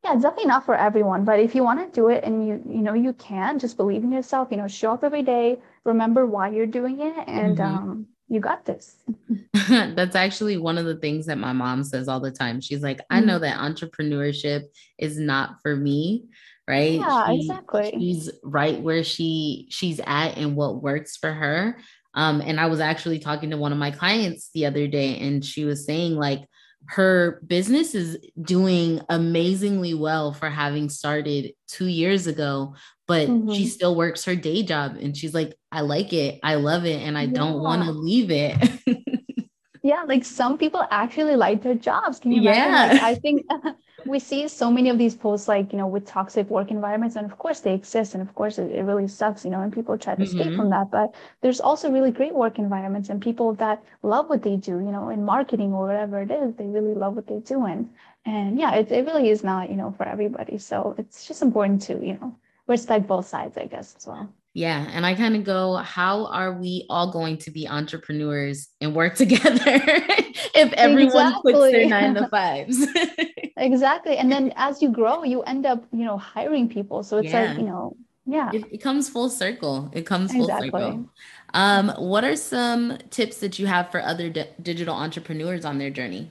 yeah, 0.03 0.15
it's 0.15 0.23
definitely 0.23 0.49
not 0.49 0.65
for 0.65 0.75
everyone, 0.75 1.25
but 1.25 1.39
if 1.39 1.55
you 1.55 1.63
want 1.63 1.81
to 1.81 2.01
do 2.01 2.09
it 2.09 2.25
and 2.25 2.49
you 2.49 2.63
you 2.67 2.83
know 2.83 2.95
you 2.95 3.13
can, 3.13 3.61
just 3.61 3.77
believe 3.77 4.03
in 4.03 4.11
yourself. 4.11 4.49
You 4.51 4.57
know, 4.57 4.67
show 4.67 4.93
up 4.93 5.05
every 5.05 5.23
day, 5.23 5.59
remember 5.85 6.27
why 6.27 6.49
you're 6.49 6.67
doing 6.67 7.01
it, 7.01 7.29
and 7.29 7.59
mm-hmm. 7.59 7.77
um, 7.77 8.07
you 8.29 8.41
got 8.41 8.65
this. 8.65 8.97
That's 9.69 10.17
actually 10.17 10.57
one 10.57 10.79
of 10.79 10.85
the 10.87 10.97
things 10.97 11.27
that 11.27 11.39
my 11.39 11.53
mom 11.53 11.85
says 11.85 12.09
all 12.09 12.21
the 12.21 12.31
time. 12.31 12.61
She's 12.61 12.83
like, 12.83 13.01
I 13.11 13.21
know 13.21 13.39
mm-hmm. 13.39 13.43
that 13.43 13.59
entrepreneurship 13.59 14.65
is 14.99 15.19
not 15.19 15.61
for 15.63 15.77
me, 15.77 16.25
right? 16.67 17.01
Yeah, 17.01 17.27
she, 17.29 17.41
exactly. 17.41 17.91
She's 17.93 18.31
right 18.43 18.81
where 18.81 19.05
she 19.05 19.67
she's 19.71 20.01
at 20.07 20.37
and 20.37 20.57
what 20.57 20.83
works 20.83 21.17
for 21.17 21.33
her. 21.33 21.79
Um, 22.15 22.41
and 22.41 22.61
I 22.61 22.67
was 22.67 22.81
actually 22.81 23.19
talking 23.19 23.51
to 23.51 23.57
one 23.57 23.73
of 23.73 23.79
my 23.79 23.91
clients 23.91 24.51
the 24.55 24.67
other 24.67 24.87
day, 24.87 25.19
and 25.19 25.45
she 25.45 25.65
was 25.65 25.85
saying 25.85 26.15
like 26.15 26.45
her 26.87 27.41
business 27.47 27.95
is 27.95 28.19
doing 28.41 29.01
amazingly 29.09 29.95
well 29.95 30.33
for 30.33 30.51
having 30.51 30.89
started 30.89 31.53
two 31.67 31.87
years 31.87 32.27
ago 32.27 32.75
but 33.07 33.29
mm-hmm. 33.29 33.53
she 33.53 33.67
still 33.67 33.95
works 33.95 34.25
her 34.25 34.37
day 34.37 34.63
job 34.63 34.97
and 35.01 35.17
she's 35.17 35.35
like 35.35 35.55
i 35.73 35.81
like 35.81 36.13
it 36.13 36.39
i 36.43 36.55
love 36.57 36.85
it 36.85 37.01
and 37.01 37.17
i 37.17 37.23
yeah. 37.23 37.33
don't 37.33 37.61
want 37.61 37.83
to 37.83 37.91
leave 37.91 38.31
it 38.31 38.57
yeah 39.83 40.03
like 40.07 40.25
some 40.25 40.59
people 40.59 40.85
actually 40.91 41.37
like 41.37 41.63
their 41.63 41.75
jobs 41.75 42.19
can 42.19 42.33
you 42.33 42.43
imagine 42.43 42.73
yeah. 42.73 42.93
Like, 42.93 43.03
i 43.03 43.15
think 43.15 43.47
we 44.07 44.19
see 44.19 44.47
so 44.49 44.71
many 44.71 44.89
of 44.89 44.99
these 44.99 45.15
posts 45.15 45.49
like 45.49 45.73
you 45.73 45.79
know 45.79 45.87
with 45.87 46.07
toxic 46.07 46.49
work 46.51 46.71
environments 46.71 47.17
and 47.17 47.31
of 47.31 47.39
course 47.39 47.61
they 47.61 47.75
exist 47.75 48.15
and 48.15 48.23
of 48.23 48.35
course 48.35 48.59
it, 48.59 48.71
it 48.71 48.83
really 48.83 49.09
sucks 49.09 49.45
you 49.45 49.51
know 49.51 49.61
and 49.61 49.73
people 49.73 49.97
try 49.97 50.15
to 50.15 50.23
mm-hmm. 50.23 50.39
escape 50.39 50.57
from 50.57 50.71
that 50.71 50.91
but 50.91 51.15
there's 51.41 51.61
also 51.61 51.91
really 51.91 52.11
great 52.11 52.35
work 52.35 52.59
environments 52.59 53.09
and 53.09 53.23
people 53.23 53.55
that 53.55 53.83
love 54.03 54.29
what 54.29 54.43
they 54.43 54.57
do 54.57 54.73
you 54.73 54.93
know 54.93 55.09
in 55.09 55.25
marketing 55.25 55.73
or 55.73 55.87
whatever 55.87 56.21
it 56.23 56.31
is 56.31 56.55
they 56.55 56.67
really 56.67 56.95
love 56.95 57.15
what 57.15 57.27
they 57.27 57.39
do 57.41 57.65
and 57.67 57.89
and 58.25 58.59
yeah 58.59 58.75
it, 58.75 58.91
it 58.91 59.07
really 59.07 59.29
is 59.29 59.45
not 59.45 59.71
you 59.71 59.77
know 59.77 59.93
for 59.97 60.07
everybody 60.07 60.59
so 60.59 60.95
it's 60.99 61.27
just 61.27 61.43
important 61.43 61.81
to 61.81 61.95
you 62.05 62.15
know 62.15 62.35
respect 62.67 63.07
both 63.07 63.27
sides 63.27 63.57
i 63.57 63.67
guess 63.67 63.95
as 63.97 64.07
well 64.07 64.29
yeah. 64.55 64.87
And 64.93 65.05
I 65.05 65.15
kind 65.15 65.35
of 65.35 65.43
go, 65.43 65.77
how 65.77 66.27
are 66.27 66.53
we 66.53 66.87
all 66.89 67.11
going 67.11 67.39
to 67.39 67.51
be 67.51 67.67
entrepreneurs 67.67 68.69
and 68.81 68.95
work 68.95 69.15
together 69.17 69.61
if 69.67 70.73
everyone 70.75 71.27
exactly. 71.27 71.53
puts 71.53 71.73
their 71.73 71.89
nine 71.89 72.15
to 72.15 72.29
fives? 72.29 72.87
exactly. 73.57 74.17
And 74.17 74.31
then 74.31 74.53
as 74.57 74.83
you 74.83 74.91
grow, 74.91 75.25
you 75.25 75.43
end 75.43 75.67
up, 75.67 75.85
you 75.93 76.05
know, 76.05 76.19
hiring 76.19 76.69
people. 76.69 77.03
So 77.03 77.19
it's 77.19 77.33
yeah. 77.33 77.45
like, 77.45 77.59
you 77.59 77.65
know, 77.65 77.97
yeah. 78.27 78.51
It, 78.53 78.65
it, 78.71 78.79
comes 78.79 79.09
full 79.09 79.29
circle. 79.29 79.91
It 79.93 80.07
comes 80.07 80.33
full 80.33 80.45
exactly. 80.45 80.71
circle. 80.71 81.11
Um, 81.53 81.91
what 81.99 82.25
are 82.25 82.37
some 82.37 82.99
tips 83.11 83.39
that 83.39 83.59
you 83.59 83.67
have 83.67 83.91
for 83.91 84.01
other 84.01 84.31
digital 84.31 84.95
entrepreneurs 84.95 85.65
on 85.65 85.79
their 85.79 85.91
journey? 85.91 86.31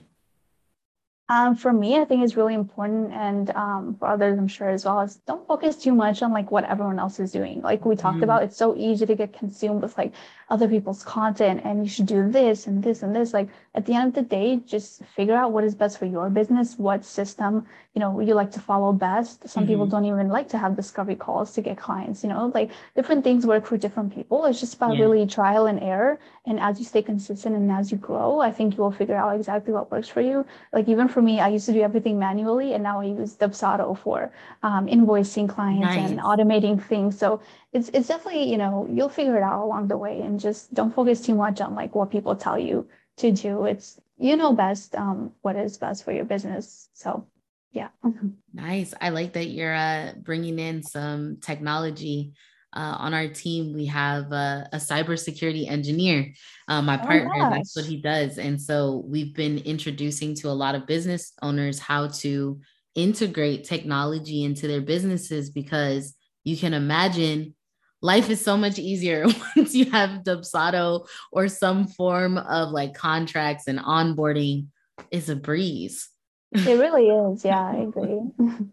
Um, 1.30 1.56
for 1.56 1.72
me, 1.72 1.98
I 1.98 2.04
think 2.04 2.22
it's 2.22 2.36
really 2.36 2.54
important, 2.54 3.14
and 3.14 3.50
um, 3.52 3.96
for 3.98 4.10
others, 4.10 4.38
I'm 4.38 4.48
sure 4.50 4.70
as 4.70 4.84
well, 4.84 5.00
is 5.00 5.16
don't 5.26 5.48
focus 5.48 5.78
too 5.78 5.96
much 5.96 6.22
on 6.22 6.34
like 6.34 6.52
what 6.52 6.66
everyone 6.66 7.00
else 7.00 7.18
is 7.18 7.32
doing. 7.32 7.62
Like 7.62 7.86
we 7.86 7.96
talked 7.96 8.16
mm-hmm. 8.16 8.26
about, 8.26 8.44
it's 8.44 8.58
so 8.58 8.76
easy 8.76 9.06
to 9.06 9.16
get 9.16 9.32
consumed 9.32 9.82
with 9.82 9.98
like 9.98 10.12
other 10.50 10.68
people's 10.68 11.02
content, 11.02 11.62
and 11.64 11.86
you 11.86 11.90
should 11.90 12.08
do 12.08 12.30
this 12.30 12.68
and 12.68 12.84
this 12.84 13.04
and 13.04 13.16
this. 13.16 13.34
Like 13.34 13.48
at 13.74 13.86
the 13.86 13.94
end 13.94 14.10
of 14.10 14.14
the 14.16 14.22
day, 14.22 14.58
just 14.58 15.02
figure 15.16 15.34
out 15.34 15.54
what 15.54 15.64
is 15.64 15.76
best 15.76 15.98
for 15.98 16.06
your 16.06 16.30
business, 16.30 16.78
what 16.78 17.06
system 17.06 17.66
you 17.96 18.02
know 18.02 18.20
you 18.20 18.34
like 18.34 18.52
to 18.52 18.60
follow 18.60 18.92
best. 18.92 19.48
Some 19.48 19.64
mm-hmm. 19.64 19.72
people 19.72 19.86
don't 19.88 20.06
even 20.06 20.28
like 20.28 20.50
to 20.50 20.58
have 20.58 20.76
discovery 20.76 21.16
calls 21.16 21.54
to 21.54 21.62
get 21.62 21.78
clients. 21.78 22.22
You 22.24 22.30
know, 22.30 22.52
like 22.54 22.72
different 22.98 23.24
things 23.24 23.46
work 23.46 23.66
for 23.66 23.78
different 23.78 24.14
people. 24.14 24.44
It's 24.46 24.60
just 24.60 24.74
about 24.74 24.98
yeah. 24.98 25.04
really 25.04 25.26
trial 25.26 25.68
and 25.68 25.80
error, 25.80 26.20
and 26.46 26.60
as 26.60 26.78
you 26.78 26.86
stay 26.86 27.02
consistent 27.02 27.56
and 27.56 27.72
as 27.72 27.92
you 27.92 27.98
grow, 27.98 28.40
I 28.40 28.52
think 28.52 28.76
you 28.76 28.84
will 28.84 28.92
figure 28.92 29.16
out 29.16 29.36
exactly 29.36 29.72
what 29.74 29.90
works 29.90 30.10
for 30.10 30.20
you. 30.20 30.46
Like 30.74 30.90
even 30.90 31.08
for 31.08 31.22
me, 31.22 31.40
I 31.40 31.48
used 31.48 31.66
to 31.68 31.74
do 31.74 31.82
everything 31.82 32.20
manually, 32.20 32.74
and 32.74 32.84
now 32.84 33.00
I 33.00 33.06
use 33.06 33.36
Dubsado 33.36 33.98
for 33.98 34.32
um, 34.62 34.88
invoicing 34.88 35.48
clients 35.48 35.96
nice. 35.96 36.10
and 36.10 36.20
automating 36.20 36.84
things. 36.84 37.18
So 37.18 37.40
it's 37.72 37.90
it's 37.94 38.10
definitely 38.10 38.52
you 38.52 38.58
know 38.58 38.88
you'll 38.92 39.10
figure 39.10 39.38
it 39.38 39.44
out 39.44 39.64
along 39.64 39.88
the 39.88 39.98
way, 39.98 40.22
and 40.22 40.40
just 40.40 40.74
don't 40.74 40.94
focus 40.94 41.22
too 41.22 41.36
much 41.36 41.62
on 41.62 41.76
like 41.76 41.96
what 41.96 42.12
people 42.12 42.36
tell 42.36 42.60
you 42.60 42.88
to 43.18 43.32
do. 43.32 43.66
It's 43.66 44.00
you 44.18 44.36
know 44.36 44.52
best 44.52 44.96
um, 44.96 45.32
what 45.44 45.56
is 45.56 45.78
best 45.78 46.04
for 46.04 46.12
your 46.12 46.26
business. 46.26 46.90
So 46.94 47.26
yeah. 47.72 47.90
Nice. 48.56 48.94
I 49.02 49.10
like 49.10 49.34
that 49.34 49.48
you're 49.48 49.74
uh, 49.74 50.14
bringing 50.22 50.60
in 50.60 50.84
some 50.84 51.38
technology 51.42 52.34
uh, 52.76 52.96
on 53.00 53.14
our 53.14 53.28
team, 53.28 53.74
we 53.74 53.86
have 53.86 54.32
a, 54.32 54.68
a 54.74 54.78
cybersecurity 54.78 55.70
engineer. 55.70 56.34
Uh, 56.68 56.82
my 56.82 57.00
oh 57.00 57.06
partner, 57.06 57.32
oh 57.36 57.50
that's 57.50 57.76
what 57.76 57.86
he 57.86 57.98
does. 57.98 58.38
And 58.38 58.62
so 58.62 59.04
we've 59.06 59.34
been 59.34 59.60
introducing 59.60 60.36
to 60.36 60.50
a 60.50 60.52
lot 60.52 60.76
of 60.76 60.88
business 60.88 61.34
owners 61.42 61.80
how 61.80 62.08
to 62.08 62.60
integrate 62.96 63.64
technology 63.64 64.44
into 64.44 64.68
their 64.68 64.82
businesses 64.82 65.50
because 65.50 66.16
you 66.44 66.58
can 66.58 66.74
imagine 66.74 67.56
life 68.02 68.30
is 68.30 68.44
so 68.44 68.58
much 68.58 68.78
easier 68.78 69.26
once 69.56 69.74
you 69.74 69.90
have 69.92 70.24
Dubsado 70.24 71.08
or 71.32 71.48
some 71.48 71.88
form 71.88 72.38
of 72.38 72.70
like 72.70 72.94
contracts 72.94 73.68
and 73.68 73.80
onboarding 73.80 74.68
is 75.10 75.30
a 75.30 75.36
breeze. 75.36 76.10
It 76.52 76.78
really 76.78 77.08
is. 77.08 77.44
Yeah, 77.44 77.66
I 77.66 77.76
agree. 77.88 78.22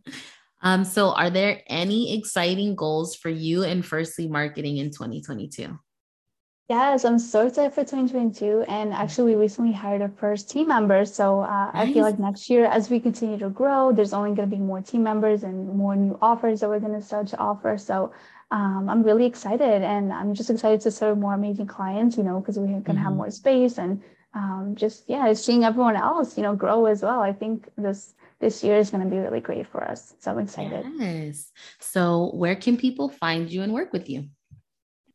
Um, 0.62 0.84
so, 0.84 1.12
are 1.12 1.30
there 1.30 1.62
any 1.68 2.18
exciting 2.18 2.74
goals 2.74 3.14
for 3.14 3.30
you 3.30 3.64
and 3.64 3.84
Firstly 3.84 4.28
Marketing 4.28 4.76
in 4.76 4.90
2022? 4.90 5.78
Yes, 6.70 7.04
I'm 7.04 7.18
so 7.18 7.48
excited 7.48 7.72
for 7.72 7.80
2022. 7.80 8.64
And 8.68 8.92
actually, 8.92 9.34
we 9.34 9.40
recently 9.40 9.72
hired 9.72 10.02
our 10.02 10.08
first 10.08 10.48
team 10.48 10.68
member. 10.68 11.04
So 11.04 11.40
uh, 11.40 11.72
nice. 11.74 11.88
I 11.88 11.92
feel 11.92 12.04
like 12.04 12.20
next 12.20 12.48
year, 12.48 12.64
as 12.66 12.88
we 12.88 13.00
continue 13.00 13.36
to 13.38 13.50
grow, 13.50 13.90
there's 13.90 14.12
only 14.12 14.36
going 14.36 14.48
to 14.48 14.56
be 14.56 14.62
more 14.62 14.80
team 14.80 15.02
members 15.02 15.42
and 15.42 15.68
more 15.76 15.96
new 15.96 16.16
offers 16.22 16.60
that 16.60 16.68
we're 16.68 16.78
going 16.78 16.92
to 16.92 17.02
start 17.04 17.26
to 17.26 17.38
offer. 17.38 17.76
So 17.76 18.12
um, 18.52 18.88
I'm 18.88 19.02
really 19.02 19.26
excited. 19.26 19.82
And 19.82 20.12
I'm 20.12 20.32
just 20.32 20.48
excited 20.48 20.80
to 20.82 20.92
serve 20.92 21.18
more 21.18 21.34
amazing 21.34 21.66
clients, 21.66 22.16
you 22.16 22.22
know, 22.22 22.38
because 22.38 22.56
we 22.56 22.68
can 22.68 22.82
mm-hmm. 22.84 22.96
have 22.98 23.14
more 23.14 23.32
space 23.32 23.76
and 23.76 24.00
um, 24.34 24.74
just, 24.76 25.08
yeah, 25.08 25.32
seeing 25.32 25.64
everyone 25.64 25.96
else, 25.96 26.36
you 26.36 26.44
know, 26.44 26.54
grow 26.54 26.86
as 26.86 27.02
well. 27.02 27.18
I 27.18 27.32
think 27.32 27.68
this 27.76 28.14
this 28.40 28.64
year 28.64 28.76
is 28.76 28.90
going 28.90 29.04
to 29.04 29.10
be 29.10 29.18
really 29.18 29.40
great 29.40 29.66
for 29.66 29.84
us. 29.84 30.14
So 30.18 30.30
I'm 30.32 30.38
excited. 30.38 30.84
Yes. 30.98 31.52
So 31.78 32.30
where 32.34 32.56
can 32.56 32.76
people 32.76 33.08
find 33.08 33.50
you 33.50 33.62
and 33.62 33.72
work 33.72 33.92
with 33.92 34.08
you? 34.08 34.28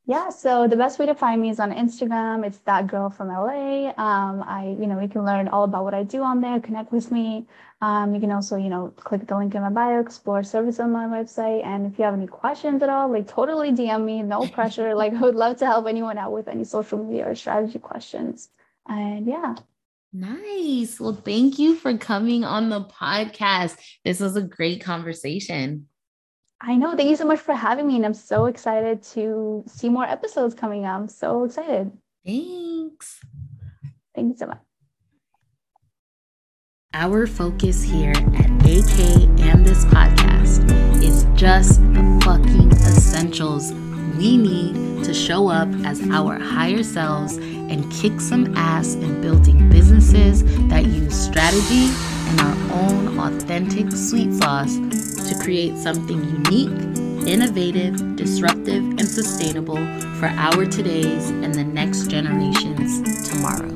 Yeah, 0.08 0.30
so 0.30 0.68
the 0.68 0.76
best 0.76 1.00
way 1.00 1.08
to 1.08 1.16
find 1.16 1.42
me 1.42 1.50
is 1.50 1.60
on 1.60 1.72
Instagram. 1.72 2.46
It's 2.46 2.60
that 2.60 2.86
girl 2.86 3.10
from 3.10 3.30
LA. 3.30 3.90
Um, 3.98 4.44
I, 4.44 4.76
you 4.80 4.86
know, 4.86 5.00
you 5.00 5.08
can 5.08 5.26
learn 5.26 5.48
all 5.48 5.64
about 5.64 5.84
what 5.84 5.96
I 5.96 6.04
do 6.04 6.22
on 6.22 6.42
there. 6.42 6.60
Connect 6.60 6.92
with 6.92 7.12
me. 7.12 7.48
Um, 7.82 8.14
you 8.14 8.22
can 8.22 8.32
also, 8.32 8.56
you 8.56 8.70
know, 8.70 8.94
click 8.98 9.26
the 9.26 9.36
link 9.36 9.56
in 9.56 9.64
my 9.64 9.72
bio, 9.72 10.00
explore 10.00 10.44
service 10.44 10.80
on 10.80 10.92
my 10.92 11.06
website. 11.06 11.66
And 11.66 11.92
if 11.92 11.98
you 11.98 12.06
have 12.06 12.14
any 12.14 12.28
questions 12.28 12.84
at 12.84 12.90
all, 12.90 13.12
like 13.12 13.28
totally 13.28 13.72
DM 13.72 14.06
me. 14.06 14.22
No 14.22 14.48
pressure. 14.58 14.94
like 14.94 15.14
I 15.14 15.22
would 15.22 15.36
love 15.36 15.58
to 15.58 15.66
help 15.66 15.88
anyone 15.88 16.20
out 16.20 16.32
with 16.32 16.48
any 16.48 16.66
social 16.66 17.04
media 17.04 17.28
or 17.28 17.34
strategy 17.34 17.80
questions. 17.80 18.50
And 18.88 19.26
yeah. 19.26 19.56
Nice. 20.16 20.98
Well, 20.98 21.14
thank 21.14 21.60
you 21.60 21.76
for 21.76 21.98
coming 21.98 22.46
on 22.46 22.70
the 22.70 22.86
podcast. 22.86 23.76
This 24.06 24.22
was 24.22 24.38
a 24.38 24.42
great 24.42 24.82
conversation. 24.82 25.88
I 26.62 26.78
know. 26.78 26.96
Thank 26.96 27.10
you 27.10 27.18
so 27.18 27.26
much 27.26 27.42
for 27.42 27.54
having 27.54 27.86
me. 27.86 27.98
And 27.98 28.06
I'm 28.06 28.14
so 28.14 28.46
excited 28.46 29.04
to 29.14 29.66
see 29.68 29.90
more 29.90 30.06
episodes 30.06 30.56
coming 30.56 30.86
up. 30.86 31.02
I'm 31.02 31.10
so 31.10 31.44
excited. 31.44 31.92
Thanks. 32.26 33.20
Thank 34.16 34.30
you 34.30 34.38
so 34.38 34.48
much. 34.48 34.60
Our 36.94 37.28
focus 37.28 37.84
here 37.84 38.14
at 38.14 38.50
AK 38.66 39.28
and 39.44 39.68
this 39.68 39.84
podcast 39.86 40.64
is 41.04 41.26
just 41.38 41.82
the 41.94 42.22
fucking 42.24 42.72
essentials 42.72 43.74
we 44.18 44.38
need 44.38 44.95
to 45.06 45.14
show 45.14 45.50
up 45.50 45.68
as 45.86 46.02
our 46.10 46.40
higher 46.40 46.82
selves 46.82 47.38
and 47.38 47.92
kick 47.92 48.20
some 48.20 48.56
ass 48.58 48.96
in 48.96 49.22
building 49.22 49.70
businesses 49.70 50.44
that 50.70 50.86
use 50.86 51.16
strategy 51.16 51.90
and 52.30 52.42
our 52.42 52.74
own 52.74 53.20
authentic 53.20 53.92
sweet 53.92 54.34
sauce 54.34 54.78
to 55.30 55.40
create 55.44 55.78
something 55.78 56.24
unique, 56.24 57.28
innovative, 57.28 58.16
disruptive, 58.16 58.84
and 58.84 59.08
sustainable 59.08 59.78
for 60.20 60.28
our 60.28 60.66
todays 60.66 61.30
and 61.44 61.54
the 61.54 61.64
next 61.64 62.08
generations 62.10 63.30
tomorrow. 63.30 63.75